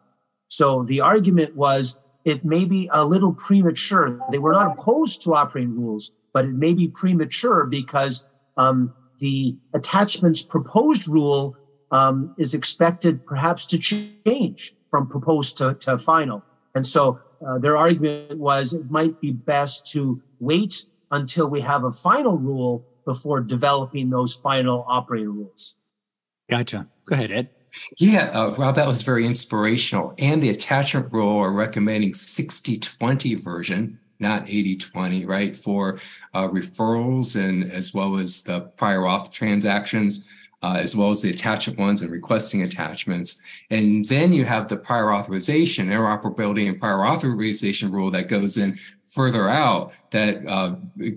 So 0.49 0.83
the 0.83 1.01
argument 1.01 1.55
was 1.55 2.01
it 2.25 2.45
may 2.45 2.65
be 2.65 2.91
a 2.93 3.05
little 3.05 3.33
premature. 3.33 4.21
They 4.33 4.39
were 4.39 4.53
not 4.53 4.77
opposed 4.77 5.23
to 5.23 5.35
operating 5.35 5.77
rules, 5.77 6.11
but 6.33 6.45
it 6.45 6.57
may 6.57 6.75
be 6.75 6.89
premature 6.89 7.67
because 7.67 8.27
um, 8.57 8.93
the 9.21 9.57
attachments 9.75 10.43
proposed 10.43 11.07
rule 11.07 11.57
um, 11.93 12.35
is 12.37 12.53
expected 12.53 13.25
perhaps 13.25 13.65
to 13.67 13.79
change 13.79 14.75
from 14.91 15.07
proposed 15.07 15.57
to, 15.59 15.75
to 15.75 15.97
final. 15.99 16.43
And 16.75 16.85
so 16.85 17.21
uh, 17.47 17.59
their 17.59 17.77
argument 17.77 18.39
was 18.39 18.73
it 18.73 18.91
might 18.91 19.21
be 19.21 19.31
best 19.31 19.87
to 19.93 20.21
wait 20.41 20.87
until 21.13 21.47
we 21.47 21.61
have 21.61 21.85
a 21.85 21.93
final 21.93 22.37
rule 22.37 22.85
before 23.07 23.41
developing 23.41 24.11
those 24.11 24.35
final 24.35 24.85
operating 24.87 25.29
rules. 25.29 25.77
Gotcha. 26.51 26.87
Go 27.07 27.15
ahead, 27.15 27.33
Ed. 27.33 27.51
Yeah, 27.99 28.31
uh, 28.35 28.55
Rob, 28.59 28.75
that 28.75 28.87
was 28.87 29.03
very 29.03 29.25
inspirational. 29.25 30.15
And 30.19 30.43
the 30.43 30.51
attachment 30.51 31.13
rule 31.13 31.39
are 31.39 31.53
recommending 31.53 32.15
60 32.15 32.77
20 32.77 33.35
version, 33.37 33.99
not 34.19 34.49
80 34.49 34.77
20, 34.77 35.25
right, 35.25 35.57
for 35.57 35.99
uh, 36.35 36.49
referrals 36.49 37.41
and 37.41 37.73
as 37.73 37.95
well 37.95 38.19
as 38.19 38.43
the 38.43 38.61
prior 38.77 39.01
auth 39.01 39.33
transactions 39.33 40.29
uh, 40.63 40.79
as 40.81 40.97
well 40.97 41.11
as 41.11 41.21
the 41.21 41.31
attachment 41.31 41.79
ones 41.79 42.03
and 42.03 42.11
requesting 42.11 42.63
attachments. 42.63 43.41
And 43.71 44.05
then 44.07 44.33
you 44.33 44.45
have 44.45 44.69
the 44.69 44.77
prior 44.77 45.13
authorization, 45.13 45.89
interoperability 45.89 46.69
and 46.69 46.79
prior 46.79 47.07
authorization 47.07 47.93
rule 47.93 48.11
that 48.11 48.29
goes 48.29 48.57
in 48.57 48.79
further 49.17 49.49
out 49.49 49.95
that 50.11 50.47
uh, 50.47 50.77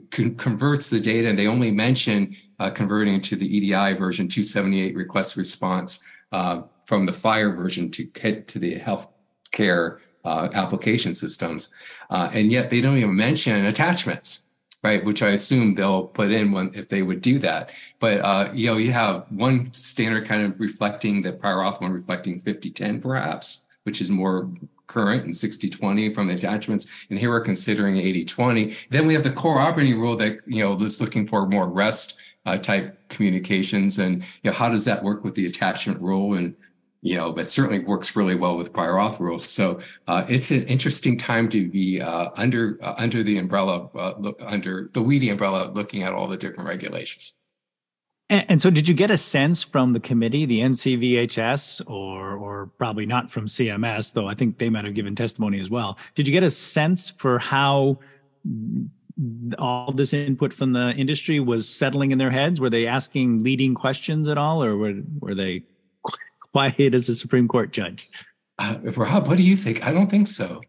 con- 0.09 0.35
converts 0.35 0.89
the 0.89 1.01
data. 1.01 1.27
And 1.27 1.38
they 1.38 1.47
only 1.47 1.69
mention 1.69 2.33
uh, 2.57 2.69
converting 2.69 3.19
to 3.19 3.35
the 3.35 3.45
EDI 3.45 3.93
version 3.93 4.29
278 4.29 4.95
request 4.95 5.35
response 5.35 6.01
uh, 6.31 6.62
from 6.85 7.05
the 7.05 7.12
FHIR 7.12 7.55
version 7.55 7.91
to 7.91 8.07
head 8.19 8.47
to 8.47 8.57
the 8.57 8.79
healthcare 8.79 9.99
uh, 10.23 10.47
application 10.53 11.12
systems. 11.13 11.73
Uh, 12.09 12.29
and 12.31 12.49
yet 12.51 12.69
they 12.69 12.79
don't 12.79 12.97
even 12.97 13.15
mention 13.15 13.65
attachments 13.65 14.47
right? 14.81 15.03
Which 15.03 15.21
I 15.21 15.31
assume 15.31 15.75
they'll 15.75 16.07
put 16.07 16.31
in 16.31 16.53
when 16.53 16.71
if 16.73 16.88
they 16.88 17.01
would 17.01 17.19
do 17.19 17.38
that. 17.39 17.73
But 17.99 18.21
uh, 18.21 18.49
you 18.53 18.67
know, 18.67 18.77
you 18.77 18.93
have 18.93 19.25
one 19.29 19.73
standard 19.73 20.25
kind 20.25 20.43
of 20.43 20.57
reflecting 20.62 21.21
the 21.21 21.33
prior 21.33 21.57
auth 21.57 21.81
one 21.81 21.91
reflecting 21.91 22.39
5010 22.39 23.01
perhaps, 23.01 23.65
which 23.83 23.99
is 23.99 24.09
more 24.09 24.49
current 24.89 25.23
and 25.23 25.34
60-20 25.34 26.13
from 26.13 26.28
the 26.28 26.34
attachments. 26.34 27.06
And 27.10 27.17
here 27.17 27.30
we're 27.30 27.39
considering 27.39 27.95
80-20. 27.95 28.89
Then 28.89 29.08
we 29.08 29.13
have 29.13 29.23
the 29.23 29.32
core 29.32 29.60
operating 29.60 29.99
rule 29.99 30.17
that, 30.17 30.39
you 30.45 30.63
know, 30.63 30.73
is 30.73 30.99
looking 30.99 31.25
for 31.25 31.47
more 31.47 31.69
REST 31.69 32.17
uh, 32.45 32.58
type 32.58 33.08
communications. 33.08 33.99
And, 33.99 34.23
you 34.43 34.52
know, 34.52 34.52
how 34.52 34.67
does 34.67 34.84
that 34.86 35.04
work 35.04 35.23
with 35.23 35.36
the 35.36 35.45
attachment 35.45 36.02
rule? 36.02 36.34
And 36.34 36.56
you 37.02 37.15
know, 37.15 37.32
but 37.32 37.49
certainly 37.49 37.80
works 37.80 38.15
really 38.15 38.36
well 38.36 38.58
with 38.58 38.73
prior 38.73 38.95
auth 38.95 39.21
rules. 39.21 39.45
So 39.45 39.80
uh, 40.08 40.25
it's 40.28 40.52
an 40.52 40.63
interesting 40.63 41.17
time 41.17 41.47
to 41.47 41.69
be 41.69 42.02
uh, 42.02 42.32
under 42.36 42.78
uh, 42.82 42.95
under 42.97 43.23
the 43.23 43.38
umbrella, 43.38 43.89
uh, 43.95 44.15
look, 44.19 44.38
under 44.41 44.89
the 44.93 45.02
WEDI 45.02 45.32
umbrella, 45.32 45.71
looking 45.73 46.04
at 46.04 46.12
all 46.12 46.28
the 46.28 46.36
different 46.36 46.67
regulations. 46.67 47.38
And, 48.29 48.45
and, 48.49 48.61
so, 48.61 48.69
did 48.69 48.87
you 48.87 48.95
get 48.95 49.09
a 49.09 49.17
sense 49.17 49.63
from 49.63 49.93
the 49.93 49.99
committee, 49.99 50.45
the 50.45 50.61
NCVHS, 50.61 51.89
or 51.89 52.35
or 52.35 52.67
probably 52.77 53.05
not 53.05 53.31
from 53.31 53.45
CMS, 53.45 54.13
though 54.13 54.27
I 54.27 54.35
think 54.35 54.57
they 54.57 54.69
might 54.69 54.85
have 54.85 54.93
given 54.93 55.15
testimony 55.15 55.59
as 55.59 55.69
well? 55.69 55.97
Did 56.15 56.27
you 56.27 56.33
get 56.33 56.43
a 56.43 56.51
sense 56.51 57.09
for 57.09 57.39
how? 57.39 57.99
all 59.57 59.91
this 59.91 60.13
input 60.13 60.53
from 60.53 60.71
the 60.71 60.93
industry 60.95 61.41
was 61.41 61.67
settling 61.67 62.11
in 62.11 62.17
their 62.17 62.31
heads 62.31 62.61
were 62.61 62.69
they 62.69 62.87
asking 62.87 63.43
leading 63.43 63.75
questions 63.75 64.29
at 64.29 64.37
all 64.37 64.63
or 64.63 64.77
were, 64.77 64.93
were 65.19 65.35
they 65.35 65.61
quiet 66.51 66.93
as 66.93 67.09
a 67.09 67.15
Supreme 67.15 67.47
Court 67.47 67.71
judge. 67.71 68.09
Uh, 68.57 68.75
Rob, 68.97 69.27
what 69.27 69.37
do 69.37 69.43
you 69.43 69.55
think? 69.55 69.85
I 69.85 69.91
don't 69.91 70.09
think 70.09 70.27
so. 70.27 70.61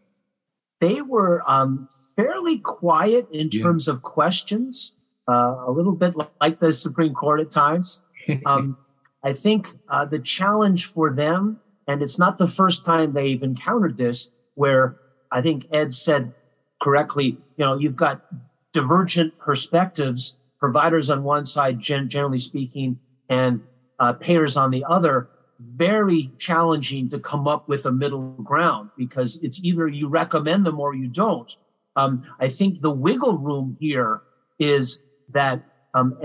They 0.79 1.01
were 1.01 1.43
um, 1.47 1.87
fairly 2.15 2.59
quiet 2.59 3.27
in 3.31 3.49
yeah. 3.51 3.61
terms 3.61 3.87
of 3.87 4.01
questions, 4.01 4.95
uh, 5.31 5.63
a 5.65 5.71
little 5.71 5.93
bit 5.93 6.13
like 6.41 6.59
the 6.59 6.73
Supreme 6.73 7.13
Court 7.13 7.39
at 7.39 7.51
times. 7.51 8.01
Um, 8.45 8.77
I 9.23 9.33
think 9.33 9.67
uh, 9.89 10.05
the 10.05 10.19
challenge 10.19 10.85
for 10.85 11.13
them, 11.13 11.59
and 11.87 12.01
it's 12.01 12.17
not 12.17 12.37
the 12.37 12.47
first 12.47 12.83
time 12.83 13.13
they've 13.13 13.41
encountered 13.41 13.97
this, 13.97 14.29
where 14.55 14.97
I 15.31 15.41
think 15.41 15.67
Ed 15.71 15.93
said 15.93 16.33
correctly, 16.81 17.25
you 17.57 17.65
know, 17.65 17.77
you've 17.77 17.95
got 17.95 18.25
divergent 18.73 19.37
perspectives, 19.37 20.37
providers 20.59 21.09
on 21.09 21.23
one 21.23 21.45
side, 21.45 21.79
gen- 21.79 22.09
generally 22.09 22.39
speaking, 22.39 22.99
and 23.29 23.61
uh, 23.99 24.13
payers 24.13 24.57
on 24.57 24.71
the 24.71 24.83
other 24.89 25.29
very 25.75 26.31
challenging 26.39 27.07
to 27.07 27.19
come 27.19 27.47
up 27.47 27.69
with 27.69 27.85
a 27.85 27.91
middle 27.91 28.31
ground 28.43 28.89
because 28.97 29.37
it's 29.43 29.63
either 29.63 29.87
you 29.87 30.07
recommend 30.07 30.65
them 30.65 30.79
or 30.79 30.95
you 30.95 31.07
don't. 31.07 31.55
Um, 31.95 32.23
I 32.39 32.47
think 32.49 32.81
the 32.81 32.89
wiggle 32.89 33.37
room 33.37 33.77
here 33.79 34.21
is 34.57 35.03
that 35.33 35.63
um, 35.93 36.17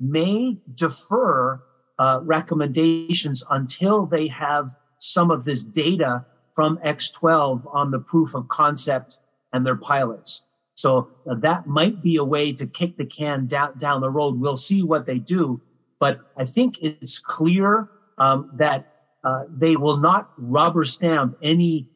may 0.00 0.56
defer 0.74 1.60
uh, 1.98 2.20
recommendations 2.22 3.44
until 3.50 4.06
they 4.06 4.28
have 4.28 4.76
some 4.98 5.30
of 5.30 5.44
this 5.44 5.64
data 5.64 6.24
from 6.54 6.78
X12 6.78 7.72
on 7.74 7.90
the 7.90 8.00
proof 8.00 8.34
of 8.34 8.48
concept 8.48 9.18
and 9.52 9.64
their 9.64 9.76
pilots. 9.76 10.42
So 10.74 11.10
uh, 11.28 11.34
that 11.40 11.66
might 11.66 12.02
be 12.02 12.16
a 12.16 12.24
way 12.24 12.52
to 12.52 12.66
kick 12.66 12.96
the 12.96 13.04
can 13.04 13.46
down, 13.46 13.78
down 13.78 14.00
the 14.00 14.10
road. 14.10 14.38
We'll 14.38 14.56
see 14.56 14.82
what 14.82 15.06
they 15.06 15.18
do. 15.18 15.60
But 15.98 16.20
I 16.36 16.44
think 16.44 16.78
it's 16.80 17.18
clear 17.18 17.88
um, 18.18 18.50
that 18.54 18.92
uh, 19.24 19.44
they 19.50 19.76
will 19.76 19.96
not 19.96 20.30
rubber 20.36 20.84
stamp 20.84 21.36
any 21.42 21.88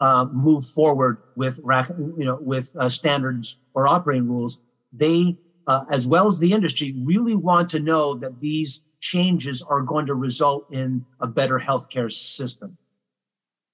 uh, 0.00 0.26
move 0.32 0.64
forward 0.64 1.18
with 1.36 1.60
you 1.66 2.24
know 2.24 2.38
with 2.40 2.74
uh, 2.78 2.88
standards 2.88 3.58
or 3.74 3.86
operating 3.86 4.28
rules. 4.28 4.60
They, 4.92 5.36
uh, 5.66 5.84
as 5.90 6.06
well 6.06 6.26
as 6.26 6.38
the 6.38 6.52
industry, 6.52 6.94
really 7.04 7.34
want 7.34 7.70
to 7.70 7.80
know 7.80 8.14
that 8.14 8.40
these 8.40 8.84
changes 9.00 9.62
are 9.62 9.80
going 9.80 10.06
to 10.06 10.14
result 10.14 10.66
in 10.70 11.04
a 11.20 11.26
better 11.26 11.58
healthcare 11.58 12.10
system. 12.10 12.76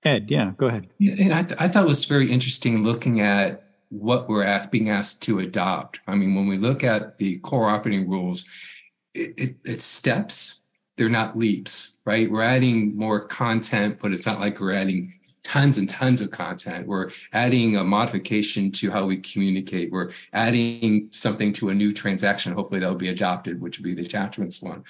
Ed, 0.04 0.30
yeah, 0.30 0.52
go 0.56 0.66
ahead. 0.66 0.88
Yeah, 0.98 1.14
and 1.18 1.34
I, 1.34 1.42
th- 1.42 1.60
I 1.60 1.68
thought 1.68 1.84
it 1.84 1.88
was 1.88 2.04
very 2.04 2.30
interesting 2.30 2.84
looking 2.84 3.20
at 3.20 3.64
what 3.88 4.28
we're 4.28 4.44
asked, 4.44 4.70
being 4.70 4.88
asked 4.88 5.22
to 5.24 5.40
adopt. 5.40 6.00
I 6.06 6.14
mean, 6.14 6.34
when 6.34 6.46
we 6.46 6.58
look 6.58 6.84
at 6.84 7.18
the 7.18 7.38
core 7.38 7.68
operating 7.68 8.08
rules, 8.08 8.44
it, 9.14 9.34
it, 9.36 9.56
it's 9.64 9.84
steps 9.84 10.62
they're 10.96 11.08
not 11.08 11.38
leaps, 11.38 11.96
right? 12.04 12.30
We're 12.30 12.42
adding 12.42 12.96
more 12.96 13.20
content, 13.20 13.98
but 14.00 14.12
it's 14.12 14.26
not 14.26 14.40
like 14.40 14.60
we're 14.60 14.72
adding 14.72 15.15
tons 15.46 15.78
and 15.78 15.88
tons 15.88 16.20
of 16.20 16.32
content. 16.32 16.88
We're 16.88 17.10
adding 17.32 17.76
a 17.76 17.84
modification 17.84 18.72
to 18.72 18.90
how 18.90 19.06
we 19.06 19.18
communicate. 19.18 19.92
We're 19.92 20.10
adding 20.32 21.08
something 21.12 21.52
to 21.54 21.68
a 21.68 21.74
new 21.74 21.92
transaction. 21.92 22.52
Hopefully 22.52 22.80
that 22.80 22.88
will 22.88 22.96
be 22.96 23.08
adopted, 23.08 23.62
which 23.62 23.78
would 23.78 23.84
be 23.84 23.94
the 23.94 24.04
attachments 24.04 24.60
one. 24.60 24.82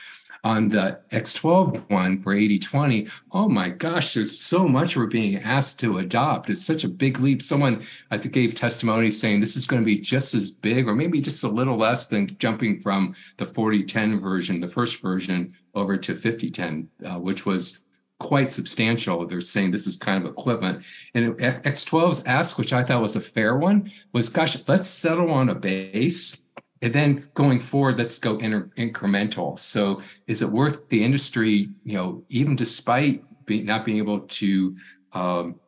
On 0.45 0.69
the 0.69 1.01
X12 1.11 1.91
one 1.91 2.17
for 2.17 2.33
8020, 2.33 3.09
oh 3.33 3.49
my 3.49 3.69
gosh, 3.69 4.15
there's 4.15 4.41
so 4.41 4.67
much 4.67 4.97
we're 4.97 5.07
being 5.07 5.37
asked 5.43 5.81
to 5.81 5.99
adopt. 5.99 6.49
It's 6.49 6.65
such 6.65 6.85
a 6.85 6.89
big 6.89 7.21
leap. 7.21 7.43
Someone, 7.43 7.83
I 8.11 8.17
think, 8.17 8.33
gave 8.33 8.55
testimony 8.55 9.11
saying 9.11 9.41
this 9.41 9.57
is 9.57 9.67
going 9.67 9.83
to 9.83 9.87
be 9.87 9.99
just 9.99 10.35
as 10.35 10.51
big 10.51 10.89
or 10.89 10.95
maybe 10.95 11.21
just 11.21 11.45
a 11.45 11.49
little 11.49 11.77
less 11.77 12.07
than 12.07 12.29
jumping 12.39 12.81
from 12.81 13.15
the 13.37 13.45
4010 13.45 14.19
version, 14.21 14.61
the 14.61 14.69
first 14.69 15.03
version, 15.03 15.53
over 15.75 15.97
to 15.99 16.15
5010, 16.15 16.89
uh, 17.05 17.19
which 17.19 17.45
was 17.45 17.81
quite 18.19 18.51
substantial. 18.51 19.27
They're 19.27 19.41
saying 19.41 19.71
this 19.71 19.87
is 19.87 19.97
kind 19.97 20.25
of 20.25 20.31
equivalent. 20.31 20.85
And 21.15 21.37
X12's 21.37 22.25
ask, 22.27 22.59
which 22.59 22.73
I 22.73 22.83
thought 22.83 23.03
was 23.03 23.17
a 23.17 23.21
fair 23.21 23.57
one, 23.57 23.91
was 24.13 24.29
gosh, 24.29 24.57
let's 24.69 24.87
settle 24.87 25.31
on 25.31 25.49
a 25.49 25.55
base. 25.55 26.41
And 26.83 26.93
then 26.93 27.29
going 27.35 27.61
forward, 27.61 27.99
let's 27.99 28.19
go 28.19 28.37
inter- 28.39 28.71
incremental. 28.77 29.59
So 29.59 30.03
is 30.27 30.43
it 30.43 30.51
worth 30.51 30.89
the 30.89 31.03
industry, 31.05 31.71
you 31.85 31.97
know, 31.97 32.25
even 32.29 32.57
despite 32.57 33.25
being, 33.47 33.67
not 33.67 33.85
being 33.85 33.99
able 33.99 34.21
to, 34.21 34.77
um, 35.13 35.61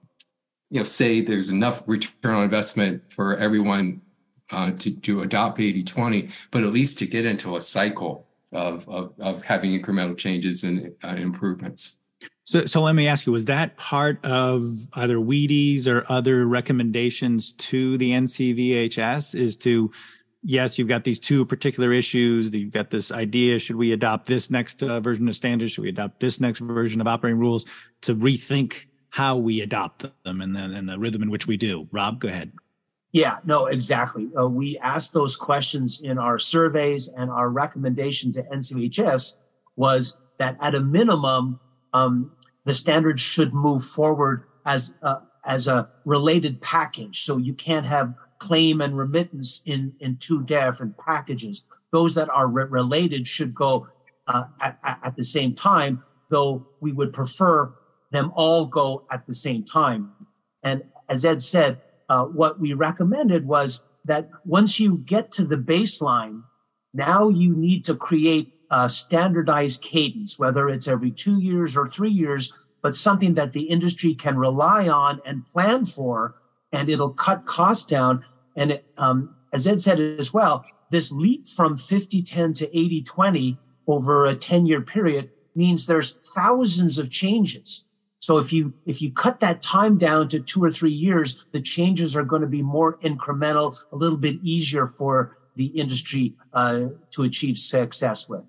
you 0.70 0.78
know, 0.78 0.84
say 0.84 1.20
there's 1.20 1.50
enough 1.50 1.88
return 1.88 2.34
on 2.34 2.44
investment 2.44 3.10
for 3.10 3.36
everyone 3.36 4.02
uh, 4.50 4.72
to, 4.72 4.94
to 5.00 5.22
adopt 5.22 5.58
80-20, 5.58 6.48
but 6.50 6.62
at 6.62 6.72
least 6.72 6.98
to 6.98 7.06
get 7.06 7.24
into 7.24 7.56
a 7.56 7.60
cycle 7.60 8.26
of, 8.52 8.88
of, 8.88 9.14
of 9.18 9.44
having 9.44 9.78
incremental 9.78 10.16
changes 10.16 10.64
and 10.64 10.94
uh, 11.04 11.08
improvements. 11.08 11.97
So, 12.44 12.64
so 12.64 12.80
let 12.82 12.94
me 12.94 13.06
ask 13.06 13.26
you: 13.26 13.32
Was 13.32 13.44
that 13.46 13.76
part 13.76 14.24
of 14.24 14.64
either 14.94 15.16
WEDI's 15.16 15.86
or 15.86 16.04
other 16.08 16.46
recommendations 16.46 17.52
to 17.54 17.98
the 17.98 18.12
NCVHS? 18.12 19.34
Is 19.34 19.56
to 19.58 19.90
yes, 20.42 20.78
you've 20.78 20.88
got 20.88 21.04
these 21.04 21.20
two 21.20 21.44
particular 21.44 21.92
issues. 21.92 22.50
You've 22.50 22.72
got 22.72 22.90
this 22.90 23.12
idea: 23.12 23.58
should 23.58 23.76
we 23.76 23.92
adopt 23.92 24.26
this 24.26 24.50
next 24.50 24.82
uh, 24.82 25.00
version 25.00 25.28
of 25.28 25.36
standards? 25.36 25.72
Should 25.72 25.82
we 25.82 25.90
adopt 25.90 26.20
this 26.20 26.40
next 26.40 26.60
version 26.60 27.00
of 27.00 27.06
operating 27.06 27.38
rules? 27.38 27.66
To 28.02 28.14
rethink 28.14 28.86
how 29.10 29.36
we 29.36 29.60
adopt 29.60 30.06
them 30.24 30.40
and 30.40 30.54
then 30.54 30.72
and 30.72 30.88
the 30.88 30.98
rhythm 30.98 31.22
in 31.22 31.30
which 31.30 31.46
we 31.46 31.56
do. 31.56 31.88
Rob, 31.92 32.20
go 32.20 32.28
ahead. 32.28 32.52
Yeah, 33.12 33.36
no, 33.44 33.66
exactly. 33.66 34.28
Uh, 34.38 34.46
we 34.48 34.78
asked 34.78 35.14
those 35.14 35.34
questions 35.34 36.00
in 36.02 36.18
our 36.18 36.38
surveys, 36.38 37.08
and 37.08 37.30
our 37.30 37.48
recommendation 37.48 38.30
to 38.32 38.42
NCVHS 38.42 39.36
was 39.76 40.18
that 40.38 40.56
at 40.60 40.74
a 40.74 40.80
minimum, 40.80 41.58
um, 41.92 42.32
the 42.64 42.74
standards 42.74 43.20
should 43.20 43.54
move 43.54 43.82
forward 43.84 44.44
as 44.66 44.94
a, 45.02 45.18
as 45.44 45.66
a 45.68 45.88
related 46.04 46.60
package. 46.60 47.20
So 47.20 47.36
you 47.36 47.54
can't 47.54 47.86
have 47.86 48.14
claim 48.38 48.80
and 48.80 48.96
remittance 48.96 49.62
in, 49.66 49.92
in 50.00 50.16
two 50.16 50.42
different 50.44 50.96
packages. 50.98 51.64
Those 51.92 52.14
that 52.14 52.28
are 52.30 52.48
re- 52.48 52.66
related 52.68 53.26
should 53.26 53.54
go 53.54 53.88
uh, 54.26 54.44
at, 54.60 54.78
at 54.84 55.16
the 55.16 55.24
same 55.24 55.54
time, 55.54 56.02
though 56.30 56.66
we 56.80 56.92
would 56.92 57.12
prefer 57.12 57.74
them 58.10 58.32
all 58.34 58.66
go 58.66 59.04
at 59.10 59.26
the 59.26 59.34
same 59.34 59.64
time. 59.64 60.12
And 60.62 60.84
as 61.08 61.24
Ed 61.24 61.42
said, 61.42 61.80
uh, 62.08 62.24
what 62.24 62.60
we 62.60 62.72
recommended 62.72 63.46
was 63.46 63.82
that 64.04 64.30
once 64.44 64.80
you 64.80 64.98
get 64.98 65.32
to 65.32 65.44
the 65.44 65.56
baseline, 65.56 66.42
now 66.94 67.28
you 67.28 67.54
need 67.54 67.84
to 67.84 67.94
create 67.94 68.52
a 68.70 68.88
standardized 68.88 69.82
cadence, 69.82 70.38
whether 70.38 70.68
it's 70.68 70.88
every 70.88 71.10
two 71.10 71.40
years 71.40 71.76
or 71.76 71.88
three 71.88 72.10
years, 72.10 72.52
but 72.82 72.94
something 72.94 73.34
that 73.34 73.52
the 73.52 73.62
industry 73.62 74.14
can 74.14 74.36
rely 74.36 74.88
on 74.88 75.20
and 75.24 75.46
plan 75.46 75.84
for, 75.84 76.36
and 76.72 76.88
it'll 76.88 77.10
cut 77.10 77.46
costs 77.46 77.86
down. 77.86 78.24
And 78.56 78.72
it, 78.72 78.86
um, 78.98 79.34
as 79.52 79.66
Ed 79.66 79.80
said 79.80 80.00
as 80.00 80.32
well, 80.32 80.64
this 80.90 81.12
leap 81.12 81.46
from 81.46 81.76
50 81.76 82.22
10 82.22 82.52
to 82.54 82.78
80 82.78 83.02
20 83.02 83.58
over 83.86 84.26
a 84.26 84.34
10 84.34 84.66
year 84.66 84.80
period 84.80 85.30
means 85.54 85.86
there's 85.86 86.12
thousands 86.34 86.98
of 86.98 87.10
changes. 87.10 87.84
So 88.20 88.38
if 88.38 88.52
you 88.52 88.74
if 88.84 89.00
you 89.00 89.12
cut 89.12 89.40
that 89.40 89.62
time 89.62 89.96
down 89.96 90.28
to 90.28 90.40
two 90.40 90.62
or 90.62 90.70
three 90.70 90.92
years, 90.92 91.44
the 91.52 91.60
changes 91.60 92.16
are 92.16 92.24
going 92.24 92.42
to 92.42 92.48
be 92.48 92.62
more 92.62 92.98
incremental, 92.98 93.76
a 93.92 93.96
little 93.96 94.18
bit 94.18 94.36
easier 94.42 94.86
for 94.86 95.38
the 95.56 95.66
industry 95.66 96.34
uh, 96.52 96.86
to 97.10 97.22
achieve 97.22 97.58
success 97.58 98.28
with. 98.28 98.44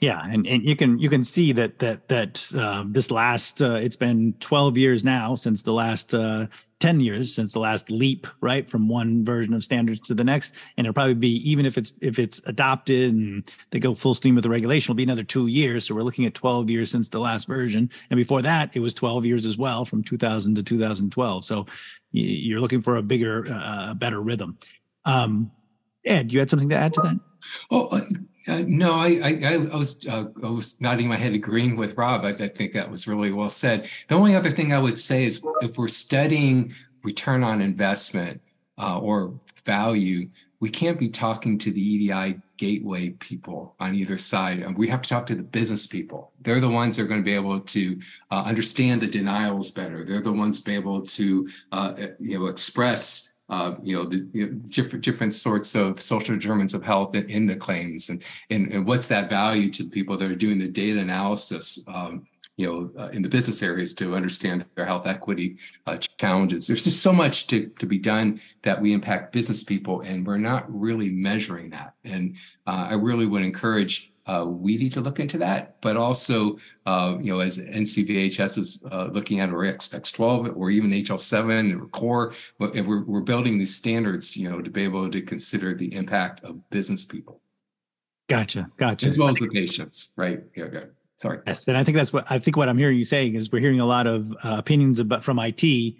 Yeah, 0.00 0.20
and, 0.24 0.46
and 0.46 0.64
you 0.64 0.76
can 0.76 0.98
you 1.00 1.08
can 1.08 1.24
see 1.24 1.50
that 1.52 1.80
that 1.80 2.08
that 2.08 2.54
uh, 2.56 2.84
this 2.86 3.10
last 3.10 3.60
uh, 3.60 3.74
it's 3.74 3.96
been 3.96 4.34
12 4.38 4.78
years 4.78 5.04
now 5.04 5.34
since 5.34 5.62
the 5.62 5.72
last 5.72 6.14
uh, 6.14 6.46
10 6.78 7.00
years 7.00 7.34
since 7.34 7.52
the 7.52 7.58
last 7.58 7.90
leap 7.90 8.28
right 8.40 8.68
from 8.68 8.88
one 8.88 9.24
version 9.24 9.52
of 9.54 9.64
standards 9.64 9.98
to 10.00 10.14
the 10.14 10.22
next. 10.22 10.54
And 10.76 10.86
it'll 10.86 10.94
probably 10.94 11.14
be 11.14 11.50
even 11.50 11.66
if 11.66 11.76
it's 11.76 11.92
if 12.00 12.20
it's 12.20 12.40
adopted 12.46 13.12
and 13.12 13.52
they 13.70 13.80
go 13.80 13.92
full 13.92 14.14
steam 14.14 14.36
with 14.36 14.44
the 14.44 14.50
regulation 14.50 14.92
it'll 14.92 14.96
be 14.96 15.02
another 15.02 15.24
two 15.24 15.48
years. 15.48 15.86
So 15.86 15.96
we're 15.96 16.02
looking 16.02 16.26
at 16.26 16.34
12 16.34 16.70
years 16.70 16.92
since 16.92 17.08
the 17.08 17.18
last 17.18 17.48
version. 17.48 17.90
And 18.10 18.16
before 18.16 18.42
that 18.42 18.70
it 18.74 18.80
was 18.80 18.94
12 18.94 19.26
years 19.26 19.46
as 19.46 19.58
well 19.58 19.84
from 19.84 20.04
2000 20.04 20.54
to 20.54 20.62
2012 20.62 21.44
so 21.44 21.66
you're 22.12 22.60
looking 22.60 22.82
for 22.82 22.96
a 22.96 23.02
bigger 23.02 23.46
uh, 23.50 23.94
better 23.94 24.20
rhythm. 24.20 24.58
Um, 25.04 25.50
ed 26.04 26.32
you 26.32 26.38
had 26.38 26.50
something 26.50 26.68
to 26.68 26.76
add 26.76 26.94
to 26.94 27.00
that? 27.00 27.20
Oh 27.72 28.00
uh, 28.48 28.64
no, 28.66 28.94
I, 28.94 29.20
I, 29.22 29.54
I 29.72 29.76
was 29.76 30.06
uh, 30.06 30.26
I 30.42 30.48
was 30.48 30.80
nodding 30.80 31.08
my 31.08 31.16
head, 31.16 31.34
agreeing 31.34 31.76
with 31.76 31.96
Rob. 31.96 32.24
I, 32.24 32.30
I, 32.30 32.48
think 32.48 32.72
that 32.72 32.90
was 32.90 33.06
really 33.06 33.32
well 33.32 33.48
said. 33.48 33.88
The 34.08 34.14
only 34.14 34.34
other 34.34 34.50
thing 34.50 34.72
I 34.72 34.78
would 34.78 34.98
say 34.98 35.24
is 35.24 35.44
if 35.60 35.76
we're 35.78 35.88
studying 35.88 36.72
return 37.02 37.44
on 37.44 37.60
investment 37.60 38.40
uh, 38.78 38.98
or 38.98 39.34
value, 39.64 40.28
we 40.60 40.70
can't 40.70 40.98
be 40.98 41.08
talking 41.08 41.58
to 41.58 41.70
the 41.70 41.80
EDI 41.80 42.40
gateway 42.56 43.10
people 43.10 43.76
on 43.78 43.94
either 43.94 44.18
side. 44.18 44.76
We 44.76 44.88
have 44.88 45.02
to 45.02 45.08
talk 45.08 45.26
to 45.26 45.34
the 45.34 45.42
business 45.42 45.86
people. 45.86 46.32
They're 46.40 46.60
the 46.60 46.68
ones 46.68 46.96
that 46.96 47.04
are 47.04 47.06
going 47.06 47.20
to 47.20 47.24
be 47.24 47.34
able 47.34 47.60
to 47.60 48.00
uh, 48.30 48.42
understand 48.44 49.00
the 49.00 49.06
denials 49.06 49.70
better. 49.70 50.04
They're 50.04 50.20
the 50.20 50.32
ones 50.32 50.58
to 50.60 50.64
be 50.64 50.74
able 50.74 51.00
to 51.02 51.48
uh, 51.70 51.94
you 52.18 52.38
know 52.38 52.46
express 52.46 53.27
uh, 53.48 53.74
you 53.82 53.96
know, 53.96 54.04
the 54.04 54.28
you 54.32 54.46
know, 54.46 54.52
different 54.68 55.04
different 55.04 55.34
sorts 55.34 55.74
of 55.74 56.00
social 56.00 56.34
determinants 56.34 56.74
of 56.74 56.82
health 56.82 57.14
in, 57.14 57.28
in 57.30 57.46
the 57.46 57.56
claims, 57.56 58.10
and, 58.10 58.22
and, 58.50 58.72
and 58.72 58.86
what's 58.86 59.08
that 59.08 59.28
value 59.28 59.70
to 59.70 59.84
the 59.84 59.90
people 59.90 60.16
that 60.16 60.30
are 60.30 60.36
doing 60.36 60.58
the 60.58 60.68
data 60.68 61.00
analysis, 61.00 61.82
um, 61.88 62.26
you 62.56 62.66
know, 62.66 63.02
uh, 63.02 63.08
in 63.10 63.22
the 63.22 63.28
business 63.28 63.62
areas 63.62 63.94
to 63.94 64.16
understand 64.16 64.66
their 64.74 64.84
health 64.84 65.06
equity 65.06 65.56
uh, 65.86 65.96
challenges. 66.18 66.66
There's 66.66 66.84
just 66.84 67.02
so 67.02 67.12
much 67.12 67.46
to 67.46 67.68
to 67.78 67.86
be 67.86 67.98
done 67.98 68.40
that 68.62 68.80
we 68.80 68.92
impact 68.92 69.32
business 69.32 69.64
people, 69.64 70.02
and 70.02 70.26
we're 70.26 70.38
not 70.38 70.64
really 70.68 71.08
measuring 71.08 71.70
that. 71.70 71.94
And 72.04 72.36
uh, 72.66 72.88
I 72.90 72.94
really 72.94 73.26
would 73.26 73.42
encourage 73.42 74.12
uh, 74.28 74.44
we 74.46 74.76
need 74.76 74.92
to 74.92 75.00
look 75.00 75.18
into 75.18 75.38
that, 75.38 75.80
but 75.80 75.96
also, 75.96 76.58
uh, 76.84 77.16
you 77.20 77.32
know, 77.32 77.40
as 77.40 77.58
NCVHS 77.58 78.58
is 78.58 78.84
uh, 78.92 79.08
looking 79.10 79.40
at 79.40 79.48
or 79.48 79.64
X, 79.64 79.88
X12 79.88 80.54
or 80.54 80.70
even 80.70 80.90
HL7 80.90 81.80
or 81.80 81.86
CORE, 81.86 82.34
if 82.60 82.86
we're, 82.86 83.04
we're 83.04 83.20
building 83.20 83.58
these 83.58 83.74
standards, 83.74 84.36
you 84.36 84.48
know, 84.48 84.60
to 84.60 84.70
be 84.70 84.82
able 84.82 85.10
to 85.10 85.22
consider 85.22 85.74
the 85.74 85.94
impact 85.94 86.44
of 86.44 86.68
business 86.68 87.06
people. 87.06 87.40
Gotcha. 88.28 88.70
Gotcha. 88.76 89.06
As 89.06 89.18
well 89.18 89.28
as 89.28 89.38
the 89.38 89.48
patients, 89.48 90.12
right? 90.16 90.40
Yeah. 90.54 90.64
Okay. 90.64 90.84
Sorry. 91.16 91.40
Yes, 91.48 91.66
and 91.66 91.76
I 91.76 91.82
think 91.82 91.96
that's 91.96 92.12
what 92.12 92.30
I 92.30 92.38
think. 92.38 92.56
What 92.56 92.68
I'm 92.68 92.78
hearing 92.78 92.96
you 92.96 93.04
saying 93.04 93.34
is 93.34 93.50
we're 93.50 93.58
hearing 93.58 93.80
a 93.80 93.86
lot 93.86 94.06
of 94.06 94.30
uh, 94.44 94.54
opinions 94.56 95.00
about 95.00 95.24
from 95.24 95.40
IT 95.40 95.96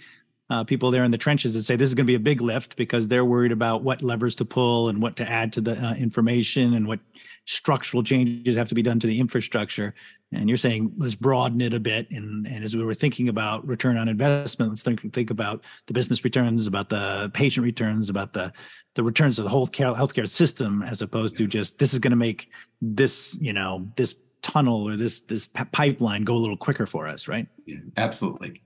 uh, 0.51 0.65
people 0.65 0.91
there 0.91 1.05
in 1.05 1.11
the 1.11 1.19
trenches 1.19 1.55
that 1.55 1.63
say 1.63 1.77
this 1.77 1.91
is 1.91 1.95
going 1.95 2.07
to 2.07 2.11
be 2.11 2.15
a 2.15 2.19
big 2.19 2.41
lift 2.41 2.77
because 2.77 3.07
they're 3.07 3.25
worried 3.25 3.53
about 3.53 3.83
what 3.83 4.03
levers 4.03 4.35
to 4.37 4.45
pull 4.45 4.89
and 4.89 5.03
what 5.03 5.15
to 5.17 5.29
add 5.29 5.53
to 5.53 5.61
the 5.61 5.73
uh, 5.73 5.95
information 5.95 6.75
and 6.75 6.87
what 6.87 7.01
structural 7.45 8.03
changes 8.03 8.57
have 8.57 8.69
to 8.69 8.75
be 8.75 8.83
done 8.83 8.99
to 8.99 9.07
the 9.07 9.21
infrastructure. 9.21 9.95
And 10.33 10.49
you're 10.49 10.57
saying 10.57 10.93
let's 10.97 11.15
broaden 11.15 11.61
it 11.61 11.75
a 11.75 11.81
bit. 11.81 12.11
And, 12.11 12.47
and 12.47 12.65
as 12.65 12.75
we 12.75 12.83
were 12.83 12.95
thinking 12.95 13.29
about 13.29 13.67
return 13.67 13.99
on 13.99 14.09
investment, 14.09 14.71
let's 14.71 14.83
think, 14.83 15.13
think 15.13 15.31
about 15.31 15.65
the 15.87 15.93
business 15.93 16.25
returns, 16.25 16.67
about 16.67 16.89
the 16.89 17.31
patient 17.35 17.65
returns, 17.65 18.09
about 18.09 18.33
the 18.33 18.53
the 18.95 19.05
returns 19.05 19.39
of 19.39 19.45
the 19.45 19.51
whole 19.51 19.67
care, 19.67 19.93
healthcare 19.93 20.29
system, 20.29 20.83
as 20.83 21.03
opposed 21.03 21.37
to 21.37 21.47
just 21.47 21.79
this 21.79 21.93
is 21.93 21.99
going 21.99 22.11
to 22.11 22.17
make 22.17 22.51
this 22.83 23.37
you 23.41 23.53
know 23.53 23.87
this 23.97 24.21
tunnel 24.43 24.89
or 24.89 24.97
this 24.97 25.21
this 25.21 25.49
pipeline 25.73 26.25
go 26.25 26.35
a 26.35 26.39
little 26.39 26.57
quicker 26.57 26.87
for 26.87 27.07
us, 27.07 27.29
right? 27.29 27.47
Yeah, 27.67 27.77
absolutely. 27.97 28.63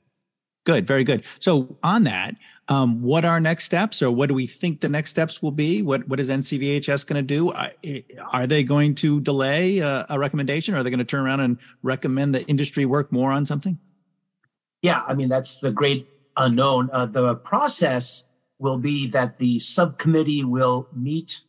Good, 0.65 0.87
very 0.87 1.03
good. 1.03 1.25
So 1.41 1.77
on 1.83 2.05
that, 2.05 2.37
um, 2.69 3.03
what 3.03 3.25
are 3.25 3.41
next 3.41 3.65
steps, 3.65 4.01
or 4.01 4.11
what 4.13 4.29
do 4.29 4.35
we 4.35 4.47
think 4.47 4.81
the 4.81 4.89
next 4.89 5.11
steps 5.11 5.43
will 5.43 5.51
be? 5.51 5.83
What 5.83 6.07
what 6.09 6.21
is 6.21 6.29
NCVHS 6.29 7.07
going 7.07 7.17
to 7.17 7.23
do? 7.23 7.53
Are, 8.31 8.47
they 8.47 8.63
going 8.63 8.95
to 8.97 9.21
delay 9.21 9.79
a, 9.79 10.07
a 10.09 10.19
recommendation, 10.19 10.75
or 10.75 10.79
are 10.79 10.83
they 10.83 10.91
going 10.91 10.99
to 10.99 11.05
turn 11.05 11.25
around 11.25 11.41
and 11.41 11.59
recommend 11.83 12.35
the 12.35 12.45
industry 12.47 12.87
work 12.87 13.11
more 13.11 13.33
on 13.33 13.45
something? 13.45 13.79
Yeah, 14.83 15.03
I 15.07 15.15
mean 15.15 15.29
that's 15.29 15.59
the 15.59 15.73
great 15.73 16.09
unknown. 16.37 16.89
Uh, 16.93 17.07
the 17.07 17.35
process 17.35 18.25
will 18.59 18.79
be 18.79 19.09
that 19.09 19.39
the 19.39 19.59
subcommittee 19.59 20.45
will 20.45 20.89
meet. 20.95 21.43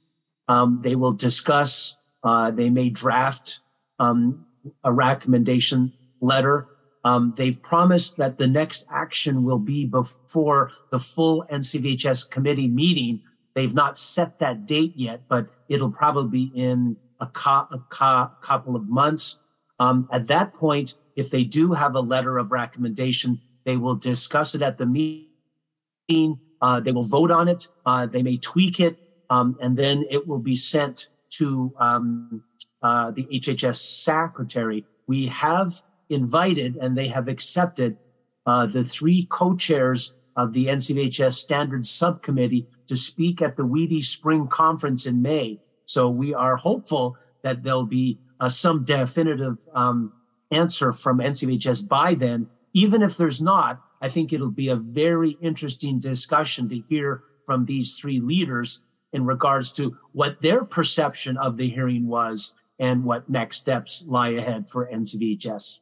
Um, 0.48 0.80
they 0.84 0.96
will 0.96 1.14
discuss. 1.14 1.96
Uh, 2.24 2.50
they 2.50 2.72
may 2.72 2.90
draft 2.90 3.60
um, 4.00 4.46
a 4.84 4.92
recommendation 4.92 5.94
letter 6.22 6.68
Um, 7.04 7.34
they've 7.36 7.62
promised 7.62 8.18
that 8.18 8.38
the 8.38 8.48
next 8.48 8.88
action 8.92 9.44
will 9.44 9.60
be 9.60 9.86
before 9.86 10.72
the 10.92 11.00
full 11.00 11.46
NCVHS 11.52 12.30
committee 12.30 12.68
meeting. 12.68 13.22
They've 13.56 13.74
not 13.74 13.98
set 13.98 14.40
that 14.40 14.66
date 14.66 14.94
yet, 14.96 15.24
but 15.28 15.48
it'll 15.68 15.92
probably 15.92 16.48
be 16.48 16.60
in 16.60 16.98
a, 17.20 17.28
co- 17.28 17.68
a 17.72 17.80
co- 17.90 18.32
couple 18.42 18.76
of 18.76 18.88
months. 18.88 19.40
Um, 19.80 20.08
at 20.12 20.28
that 20.28 20.54
point, 20.54 20.96
if 21.16 21.30
they 21.30 21.44
do 21.44 21.74
have 21.74 21.96
a 21.96 22.00
letter 22.00 22.38
of 22.38 22.52
recommendation, 22.52 23.42
they 23.66 23.78
will 23.78 23.96
discuss 23.96 24.56
it 24.56 24.62
at 24.62 24.78
the 24.78 24.86
meeting. 24.86 26.40
Uh, 26.62 26.80
they 26.80 26.92
will 26.92 27.04
vote 27.04 27.32
on 27.32 27.48
it. 27.48 27.68
Uh, 27.86 28.06
they 28.06 28.24
may 28.24 28.38
tweak 28.38 28.80
it, 28.80 29.02
um, 29.30 29.58
and 29.62 29.76
then 29.76 30.06
it 30.10 30.26
will 30.26 30.40
be 30.40 30.56
sent 30.56 31.10
to 31.32 31.74
um, 31.78 32.44
uh, 32.82 33.12
the 33.12 33.24
HHS 33.26 33.78
secretary. 34.04 34.86
We 35.08 35.28
have 35.28 35.82
invited 36.10 36.76
and 36.78 36.98
they 36.98 37.08
have 37.08 37.28
accepted 37.28 37.98
uh, 38.46 38.66
the 38.66 38.84
three 38.84 39.26
co-chairs 39.30 40.16
of 40.36 40.54
the 40.54 40.68
NCVHS 40.68 41.34
Standards 41.34 41.90
Subcommittee 41.90 42.68
to 42.88 42.98
speak 42.98 43.42
at 43.42 43.56
the 43.56 43.64
WEDI 43.64 44.04
Spring 44.04 44.48
Conference 44.48 45.06
in 45.06 45.22
May. 45.22 45.60
So 45.86 46.10
we 46.10 46.34
are 46.34 46.56
hopeful 46.56 47.18
that 47.44 47.64
there'll 47.64 47.86
be 47.86 48.20
uh, 48.40 48.50
some 48.50 48.84
definitive 48.84 49.58
um, 49.74 50.14
answer 50.52 50.92
from 50.92 51.20
NCVHS 51.20 51.88
by 51.88 52.14
then. 52.14 52.48
Even 52.74 53.02
if 53.02 53.18
there's 53.18 53.42
not, 53.42 53.82
I 54.02 54.10
think 54.10 54.34
it'll 54.34 54.50
be 54.52 54.70
a 54.70 54.76
very 54.76 55.38
interesting 55.42 56.00
discussion 56.00 56.68
to 56.70 56.80
hear 56.90 57.24
from 57.46 57.66
these 57.66 57.96
three 57.96 58.20
leaders 58.20 58.82
in 59.14 59.26
regards 59.26 59.72
to 59.74 59.96
what 60.12 60.42
their 60.42 60.66
perception 60.66 61.38
of 61.38 61.58
the 61.58 61.70
hearing 61.70 62.08
was 62.08 62.56
and 62.80 63.04
what 63.04 63.30
next 63.30 63.58
steps 63.58 64.04
lie 64.08 64.30
ahead 64.30 64.68
for 64.68 64.90
NCVHS. 64.92 65.80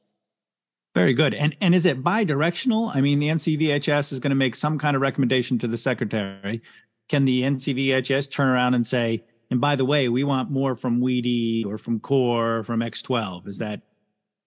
Very 0.93 1.13
good. 1.13 1.34
And 1.34 1.56
and 1.62 1.73
is 1.73 1.86
it 1.86 2.04
bi-directional? 2.04 2.91
I 2.93 3.01
mean, 3.01 3.19
the 3.19 3.30
NCVHS 3.30 4.12
is 4.12 4.19
going 4.19 4.32
to 4.32 4.36
make 4.36 4.56
some 4.56 4.77
kind 4.77 4.95
of 4.95 5.01
recommendation 5.01 5.58
to 5.60 5.67
the 5.67 5.77
secretary. 5.77 6.62
Can 7.08 7.25
the 7.25 7.43
NCVHS 7.43 8.30
turn 8.30 8.47
around 8.47 8.73
and 8.73 8.86
say, 8.86 9.23
and 9.49 9.60
by 9.62 9.75
the 9.75 9.86
way, 9.86 10.10
we 10.10 10.23
want 10.23 10.49
more 10.49 10.75
from 10.75 11.01
WEDI 11.01 11.65
or 11.65 11.77
from 11.77 11.99
CORE 11.99 12.60
or 12.60 12.63
from 12.63 12.82
X12? 12.82 13.47
Is 13.47 13.58
that 13.60 13.82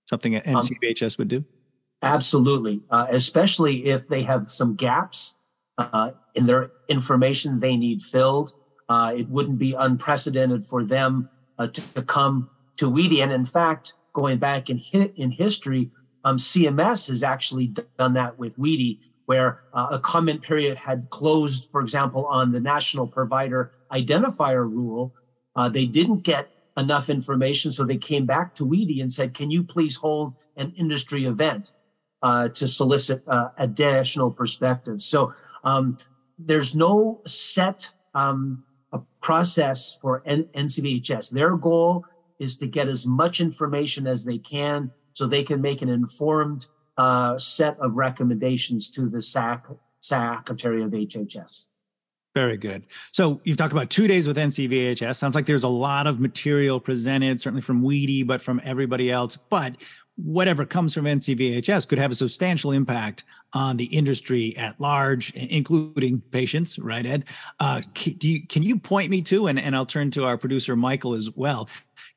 something 0.09 0.33
that 0.33 0.44
NCVHS 0.44 1.12
um, 1.12 1.14
would 1.18 1.28
do? 1.28 1.44
Absolutely, 2.02 2.83
uh, 2.90 3.07
especially 3.11 3.87
if 3.87 4.09
they 4.09 4.22
have 4.22 4.50
some 4.50 4.74
gaps 4.74 5.37
uh, 5.78 6.12
in 6.35 6.46
their 6.46 6.72
information 6.88 7.59
they 7.59 7.76
need 7.76 8.02
filled. 8.02 8.52
Uh, 8.88 9.12
it 9.16 9.28
wouldn't 9.28 9.59
be 9.59 9.74
unprecedented 9.74 10.62
for 10.62 10.85
them 10.85 11.28
uh, 11.59 11.66
to, 11.68 11.94
to, 11.94 12.02
come 12.02 12.50
to 12.76 12.90
WEDI. 12.90 13.22
And 13.22 13.33
in 13.33 13.44
fact, 13.44 13.94
going 14.12 14.38
back 14.38 14.68
in, 14.68 14.78
hi- 14.78 15.11
in 15.16 15.30
history, 15.30 15.90
um, 16.24 16.37
CMS 16.37 17.08
has 17.08 17.22
actually 17.22 17.74
done 17.98 18.14
that 18.14 18.38
with 18.38 18.58
WEDI, 18.58 18.98
where 19.26 19.62
uh, 19.72 19.88
a 19.92 19.98
comment 19.98 20.42
period 20.42 20.76
had 20.76 21.08
closed, 21.10 21.70
for 21.70 21.80
example, 21.80 22.26
on 22.26 22.50
the 22.50 22.60
National 22.60 23.06
Provider 23.06 23.72
Identifier 23.92 24.68
Rule. 24.68 25.14
Uh, 25.56 25.68
they 25.68 25.87
didn't 25.87 26.22
get 26.22 26.48
enough 26.76 27.08
information, 27.08 27.72
so 27.72 27.84
they 27.84 27.96
came 27.96 28.26
back 28.26 28.54
to 28.56 28.66
WEDI 28.66 29.00
and 29.00 29.12
said, 29.12 29.34
"Can 29.34 29.50
you 29.50 29.62
please 29.62 29.96
hold 29.96 30.34
an 30.56 30.72
industry 30.76 31.26
event 31.26 31.72
uh, 32.22 32.48
to 32.48 32.66
solicit 32.66 33.22
uh, 33.28 33.48
additional 33.58 34.30
perspectives?" 34.30 35.04
So 35.04 35.34
um, 35.62 35.98
there's 36.38 36.74
no 36.74 37.20
set 37.26 37.88
um, 38.14 38.64
process 39.20 39.96
for 40.00 40.22
N- 40.26 40.48
NCVHS. 40.54 41.30
Their 41.30 41.56
goal 41.56 42.04
is 42.38 42.56
to 42.58 42.66
get 42.66 42.88
as 42.88 43.06
much 43.06 43.40
information 43.40 44.06
as 44.06 44.24
they 44.24 44.38
can 44.38 44.90
so 45.14 45.27
they 45.27 45.42
can 45.42 45.61
make 45.61 45.81
an 45.81 45.88
informed 45.88 46.66
uh, 46.98 47.38
set 47.38 47.79
of 47.81 47.94
recommendations 47.94 48.90
to 48.90 49.09
the 49.09 49.20
SAC, 49.20 49.66
Secretary 50.00 50.83
of 50.83 50.90
HHS. 50.90 51.66
Very 52.35 52.57
good. 52.57 52.87
So 53.12 53.40
you've 53.44 53.57
talked 53.57 53.72
about 53.72 53.90
two 53.90 54.09
days 54.09 54.27
with 54.27 54.37
NCVHS. 54.37 55.16
Sounds 55.16 55.37
like 55.37 55.46
there's 55.46 55.62
a 55.62 55.68
lot 55.68 56.09
of 56.09 56.18
material 56.18 56.81
presented, 56.81 57.40
certainly 57.40 57.62
from 57.62 57.83
WEDI, 57.83 58.27
but 58.27 58.42
from 58.42 58.61
everybody 58.64 59.11
else. 59.11 59.37
But 59.37 59.77
whatever 60.16 60.64
comes 60.64 60.94
from 60.94 61.05
NCVHS 61.05 61.88
could 61.88 61.98
have 61.98 62.11
a 62.11 62.14
substantial 62.14 62.72
impact 62.72 63.24
on 63.53 63.77
the 63.77 63.85
industry 63.85 64.57
at 64.57 64.81
large, 64.81 65.33
including 65.35 66.20
patients, 66.33 66.79
right, 66.79 67.07
Ed? 67.07 67.24
Uh, 67.61 67.83
can, 67.94 68.16
you, 68.20 68.46
can 68.46 68.64
you 68.64 68.79
point 68.79 69.11
me 69.11 69.22
to, 69.22 69.46
and, 69.46 69.59
and 69.59 69.77
I'll 69.77 69.87
turn 69.87 70.11
to 70.12 70.24
our 70.24 70.37
producer, 70.37 70.74
Michael, 70.74 71.14
as 71.14 71.31
well. 71.37 71.68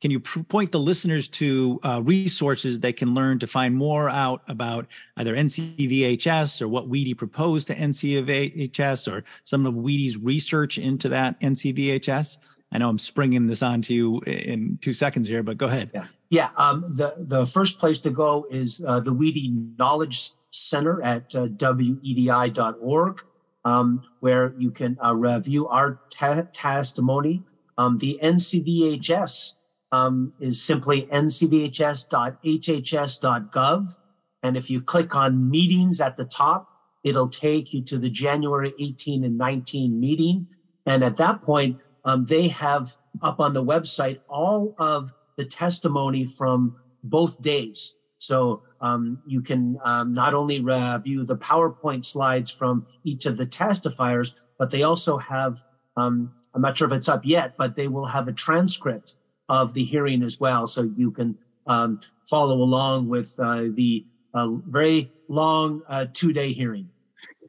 Can 0.02 0.12
you 0.12 0.20
pr- 0.20 0.42
point 0.42 0.72
the 0.72 0.80
listeners 0.80 1.28
to 1.30 1.80
uh, 1.84 2.02
resources 2.04 2.80
they 2.80 2.94
can 2.94 3.14
learn 3.16 3.40
to 3.40 3.48
find 3.48 3.76
more 3.76 4.10
out 4.10 4.44
about 4.48 4.86
either 5.18 5.36
NCVHS 5.36 6.62
or 6.62 6.68
what 6.68 6.88
WEDI 6.88 7.18
proposed 7.18 7.68
to 7.68 7.76
NCVHS 7.76 9.12
or 9.12 9.24
some 9.44 9.66
of 9.66 9.74
WEDI's 9.74 10.18
research 10.18 10.78
into 10.78 11.10
that 11.10 11.40
NCVHS? 11.42 12.38
I 12.72 12.78
know 12.78 12.90
I'm 12.90 13.00
springing 13.00 13.48
this 13.48 13.64
on 13.64 13.82
to 13.84 13.94
you 13.94 14.20
in 14.22 14.78
two 14.82 14.94
seconds 14.94 15.28
here, 15.28 15.42
but 15.42 15.58
go 15.58 15.68
ahead. 15.68 15.90
Yeah, 15.94 16.08
yeah. 16.30 16.50
Um, 16.58 16.82
the 16.82 17.14
the 17.28 17.46
first 17.46 17.80
place 17.80 18.00
to 18.02 18.10
go 18.10 18.46
is 18.52 18.84
uh, 18.86 19.00
the 19.00 19.14
WEDI 19.14 19.78
Knowledge 19.80 20.32
Center 20.52 21.02
at 21.02 21.34
uh, 21.34 21.48
wedi.org, 21.48 23.24
um, 23.66 24.04
where 24.20 24.54
you 24.58 24.70
can 24.70 24.98
uh, 25.04 25.16
review 25.16 25.68
our 25.70 26.02
te- 26.10 26.44
testimony. 26.52 27.44
Um, 27.78 28.00
the 28.00 28.20
NCVHS 28.24 29.54
um, 29.91 30.34
is 30.39 30.62
simply 30.62 31.08
ncvhs.hhs.gov. 31.08 33.97
And 34.43 34.58
if 34.58 34.69
you 34.69 34.82
click 34.82 35.15
on 35.15 35.50
meetings 35.50 36.00
at 36.00 36.17
the 36.17 36.26
top, 36.26 36.69
it'll 37.04 37.30
take 37.30 37.73
you 37.73 37.82
to 37.84 37.97
the 37.97 38.10
January 38.10 38.73
18 38.80 39.23
and 39.23 39.38
19 39.38 40.00
meeting. 40.00 40.47
And 40.86 41.04
at 41.04 41.17
that 41.17 41.41
point, 41.41 41.80
um, 42.06 42.26
they 42.26 42.47
have 42.50 42.95
up 43.21 43.39
on 43.39 43.54
the 43.54 43.63
website 43.63 44.19
all 44.30 44.76
of 44.78 45.13
the 45.38 45.45
testimony 45.45 46.26
from 46.26 46.76
both 47.04 47.41
days. 47.41 47.95
So 48.19 48.63
um, 48.82 49.21
you 49.26 49.41
can 49.41 49.78
um, 49.84 50.13
not 50.13 50.34
only 50.34 50.60
review 50.60 51.23
the 51.23 51.38
PowerPoint 51.38 52.04
slides 52.04 52.50
from 52.50 52.86
each 53.04 53.26
of 53.26 53.38
the 53.38 53.45
testifiers, 53.45 54.32
but 54.58 54.71
they 54.71 54.84
also 54.84 55.17
have, 55.17 55.63
um, 55.95 56.34
I'm 56.54 56.62
not 56.62 56.78
sure 56.78 56.88
if 56.88 56.93
it's 56.93 57.10
up 57.10 57.21
yet, 57.23 57.56
but 57.58 57.76
they 57.76 57.88
will 57.88 58.06
have 58.06 58.28
a 58.28 58.34
transcript 58.34 59.13
of 59.50 59.74
the 59.74 59.84
hearing 59.84 60.24
as 60.24 60.40
well. 60.40 60.68
So 60.68 60.92
you 60.96 61.12
can 61.12 61.38
um, 61.68 62.02
follow 62.30 62.62
along 62.62 63.08
with 63.08 63.36
uh, 63.40 63.66
the 63.74 64.06
uh, 64.34 64.50
very 64.68 65.12
long 65.28 65.82
uh, 65.88 66.06
two 66.14 66.34
day 66.34 66.52
hearing. 66.54 66.90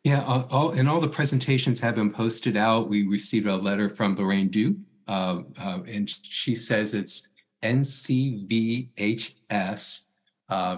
Yeah, 0.05 0.23
all, 0.23 0.71
and 0.71 0.89
all 0.89 1.01
the 1.01 1.09
presentations 1.09 1.81
have 1.81 1.97
been 1.97 2.11
posted 2.13 2.57
out. 2.57 2.89
We 2.89 3.07
received 3.07 3.47
a 3.47 3.57
letter 3.57 3.89
from 3.89 4.15
Lorraine 4.15 4.49
Doo, 4.49 4.79
uh, 5.09 5.41
uh, 5.61 5.81
and 5.87 6.09
she 6.09 6.55
says 6.55 6.95
it's 6.95 7.29
ncvhs 7.63 8.91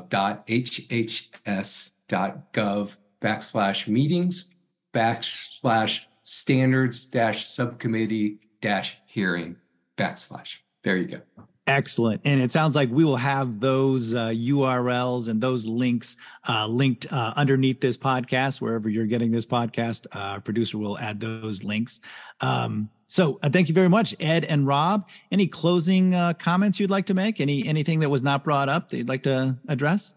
dot 0.09 0.47
hhs 0.47 1.95
dot 2.09 2.53
gov 2.55 2.97
backslash 3.21 3.87
meetings 3.87 4.55
backslash 4.95 6.07
standards 6.23 7.05
dash 7.07 7.45
subcommittee 7.47 8.39
dash 8.63 8.99
hearing 9.05 9.57
backslash. 9.99 10.59
There 10.83 10.97
you 10.97 11.07
go. 11.07 11.21
Excellent. 11.66 12.21
And 12.25 12.40
it 12.40 12.51
sounds 12.51 12.75
like 12.75 12.90
we 12.90 13.05
will 13.05 13.16
have 13.16 13.61
those 13.61 14.14
uh, 14.14 14.29
URLs 14.29 15.29
and 15.29 15.40
those 15.40 15.66
links 15.66 16.16
uh, 16.49 16.66
linked 16.66 17.12
uh, 17.12 17.33
underneath 17.37 17.81
this 17.81 17.97
podcast, 17.97 18.61
wherever 18.61 18.88
you're 18.88 19.07
getting 19.07 19.31
this 19.31 19.47
podcast. 19.47 20.07
Uh, 20.12 20.19
our 20.19 20.40
producer 20.40 20.79
will 20.79 20.99
add 20.99 21.21
those 21.21 21.62
links. 21.62 22.01
Um, 22.40 22.90
so 23.07 23.38
uh, 23.43 23.51
thank 23.51 23.69
you 23.69 23.75
very 23.75 23.88
much, 23.88 24.16
Ed 24.19 24.47
and 24.47 24.66
Rob. 24.66 25.09
Any 25.31 25.47
closing 25.47 26.14
uh, 26.14 26.33
comments 26.35 26.81
you'd 26.81 26.90
like 26.90 27.07
to 27.07 27.14
make? 27.14 27.40
Any 27.40 27.66
anything 27.69 28.01
that 28.01 28.09
was 28.09 28.23
not 28.23 28.43
brought 28.43 28.69
up 28.69 28.88
that 28.88 28.97
you'd 28.97 29.09
like 29.09 29.23
to 29.25 29.57
address? 29.69 30.14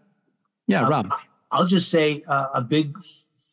Yeah, 0.66 0.88
Rob. 0.88 1.08
I'll 1.52 1.66
just 1.66 1.88
say 1.88 2.24
a 2.26 2.62
big 2.62 2.96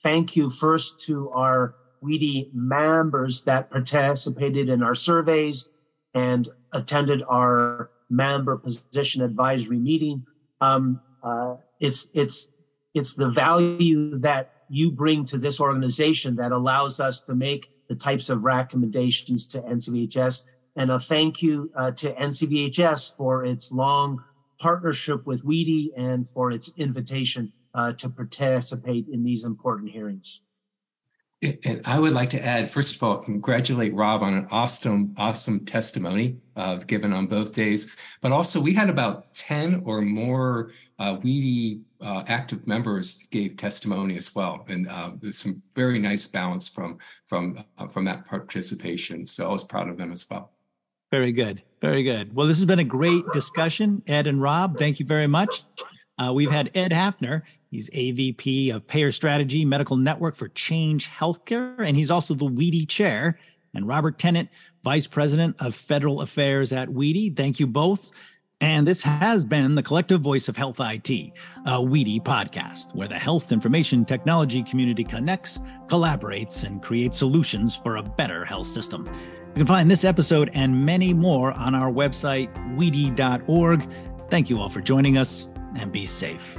thank 0.02 0.36
you 0.36 0.50
first 0.50 1.02
to 1.02 1.30
our 1.32 1.76
WEDI 2.04 2.52
members 2.54 3.44
that 3.44 3.70
participated 3.70 4.70
in 4.70 4.82
our 4.82 4.96
surveys 4.96 5.70
and 6.16 6.50
attended 6.74 7.24
our 7.28 7.90
member 8.10 8.58
position 8.58 9.22
advisory 9.22 9.80
meeting. 9.80 10.26
Um, 10.60 11.02
uh, 11.24 11.56
it's 11.80 12.10
it's 12.14 12.50
it's 12.94 13.14
the 13.14 13.30
value 13.30 14.18
that 14.20 14.54
you 14.70 14.92
bring 14.92 15.26
to 15.26 15.38
this 15.38 15.60
organization 15.60 16.36
that 16.38 16.52
allows 16.52 17.00
us 17.00 17.22
to 17.22 17.36
make 17.36 17.70
the 17.90 17.96
types 17.96 18.30
of 18.30 18.46
recommendations 18.46 19.46
to 19.48 19.60
NCVHS. 19.62 20.46
And 20.78 20.92
a 20.92 21.00
thank 21.00 21.42
you 21.42 21.70
uh, 21.76 21.92
to 21.92 22.14
NCVHS 22.14 23.18
for 23.18 23.46
its 23.46 23.72
long 23.72 24.24
partnership 24.60 25.26
with 25.26 25.44
WEDI 25.44 25.90
and 25.98 26.30
for 26.30 26.52
its 26.52 26.72
invitation 26.78 27.52
uh, 27.74 27.94
to 27.94 28.10
participate 28.10 29.08
in 29.10 29.24
these 29.24 29.44
important 29.44 29.92
hearings. 29.92 30.42
And 31.42 31.82
I 31.86 32.00
would 32.00 32.14
like 32.14 32.30
to 32.32 32.46
add, 32.46 32.70
first 32.70 32.96
of 32.96 33.02
all, 33.02 33.18
congratulate 33.18 33.96
Rob 33.96 34.22
on 34.22 34.36
an 34.36 34.48
awesome, 34.52 35.16
awesome 35.18 35.66
testimony 35.66 36.38
uh, 36.56 36.76
given 36.76 37.14
on 37.14 37.26
both 37.26 37.52
days. 37.52 37.96
But 38.22 38.32
also, 38.32 38.62
we 38.62 38.76
had 38.76 38.92
about 38.92 39.34
10 39.34 39.82
or 39.84 40.02
more 40.02 40.72
uh, 41.00 41.18
WEDI 41.18 41.82
uh, 42.00 42.24
active 42.28 42.68
members 42.68 43.26
gave 43.32 43.58
testimony 43.58 44.18
as 44.18 44.36
well. 44.36 44.66
And 44.68 44.88
uh, 44.88 45.12
there's 45.20 45.40
some 45.40 45.64
very 45.74 45.98
nice 45.98 46.28
balance 46.28 46.70
from, 46.70 47.00
from, 47.26 47.64
uh, 47.80 47.88
from 47.88 48.06
that 48.06 48.26
participation. 48.26 49.26
So 49.26 49.50
I 49.50 49.52
was 49.52 49.64
proud 49.64 49.90
of 49.90 49.98
them 49.98 50.12
as 50.12 50.30
well. 50.30 50.52
Very 51.10 51.32
good. 51.32 51.64
Very 51.82 52.04
good. 52.04 52.36
Well, 52.36 52.46
this 52.46 52.58
has 52.58 52.66
been 52.66 52.80
a 52.80 52.84
great 52.84 53.26
discussion. 53.34 54.04
Ed 54.06 54.28
and 54.28 54.40
Rob, 54.40 54.78
thank 54.78 55.00
you 55.00 55.08
very 55.08 55.28
much. 55.28 55.64
Uh, 56.22 56.32
we've 56.32 56.52
had 56.52 56.70
Ed 56.76 56.92
Hafner. 56.92 57.42
He's 57.72 57.90
AVP 57.90 58.76
of 58.76 58.86
Payer 58.86 59.12
Strategy 59.12 59.66
Medical 59.66 59.98
Network 59.98 60.36
for 60.36 60.50
Change 60.50 61.10
Healthcare, 61.10 61.80
and 61.80 61.98
he's 61.98 62.12
also 62.12 62.34
the 62.34 62.46
WEDI 62.46 62.88
Chair. 62.88 63.40
And 63.74 63.88
Robert 63.88 64.20
Tennant, 64.20 64.50
Vice 64.84 65.08
President 65.08 65.56
of 65.60 65.74
Federal 65.74 66.22
Affairs 66.22 66.74
at 66.74 66.90
WEDI. 66.90 67.36
Thank 67.36 67.60
you 67.60 67.66
both. 67.66 68.12
And 68.60 68.86
this 68.86 69.02
has 69.02 69.46
been 69.46 69.74
the 69.74 69.82
collective 69.82 70.22
voice 70.22 70.48
of 70.48 70.56
Health 70.56 70.80
IT, 70.80 71.10
a 71.10 71.80
WEDI 71.80 72.22
podcast, 72.22 72.94
where 72.94 73.08
the 73.08 73.18
health 73.18 73.52
information 73.52 74.06
technology 74.06 74.62
community 74.62 75.04
connects, 75.04 75.60
collaborates, 75.88 76.66
and 76.66 76.84
creates 76.84 77.18
solutions 77.18 77.76
for 77.76 77.96
a 77.96 78.04
better 78.04 78.46
health 78.46 78.68
system. 78.68 79.08
You 79.08 79.54
can 79.56 79.66
find 79.66 79.90
this 79.90 80.06
episode 80.06 80.52
and 80.54 80.86
many 80.86 81.14
more 81.14 81.52
on 81.54 81.74
our 81.74 81.92
website, 81.92 82.54
wedi.org. 82.78 83.90
Thank 84.30 84.50
you 84.52 84.60
all 84.60 84.70
for 84.70 84.82
joining 84.82 85.18
us 85.18 85.48
and 85.76 85.92
be 85.92 86.06
safe. 86.06 86.58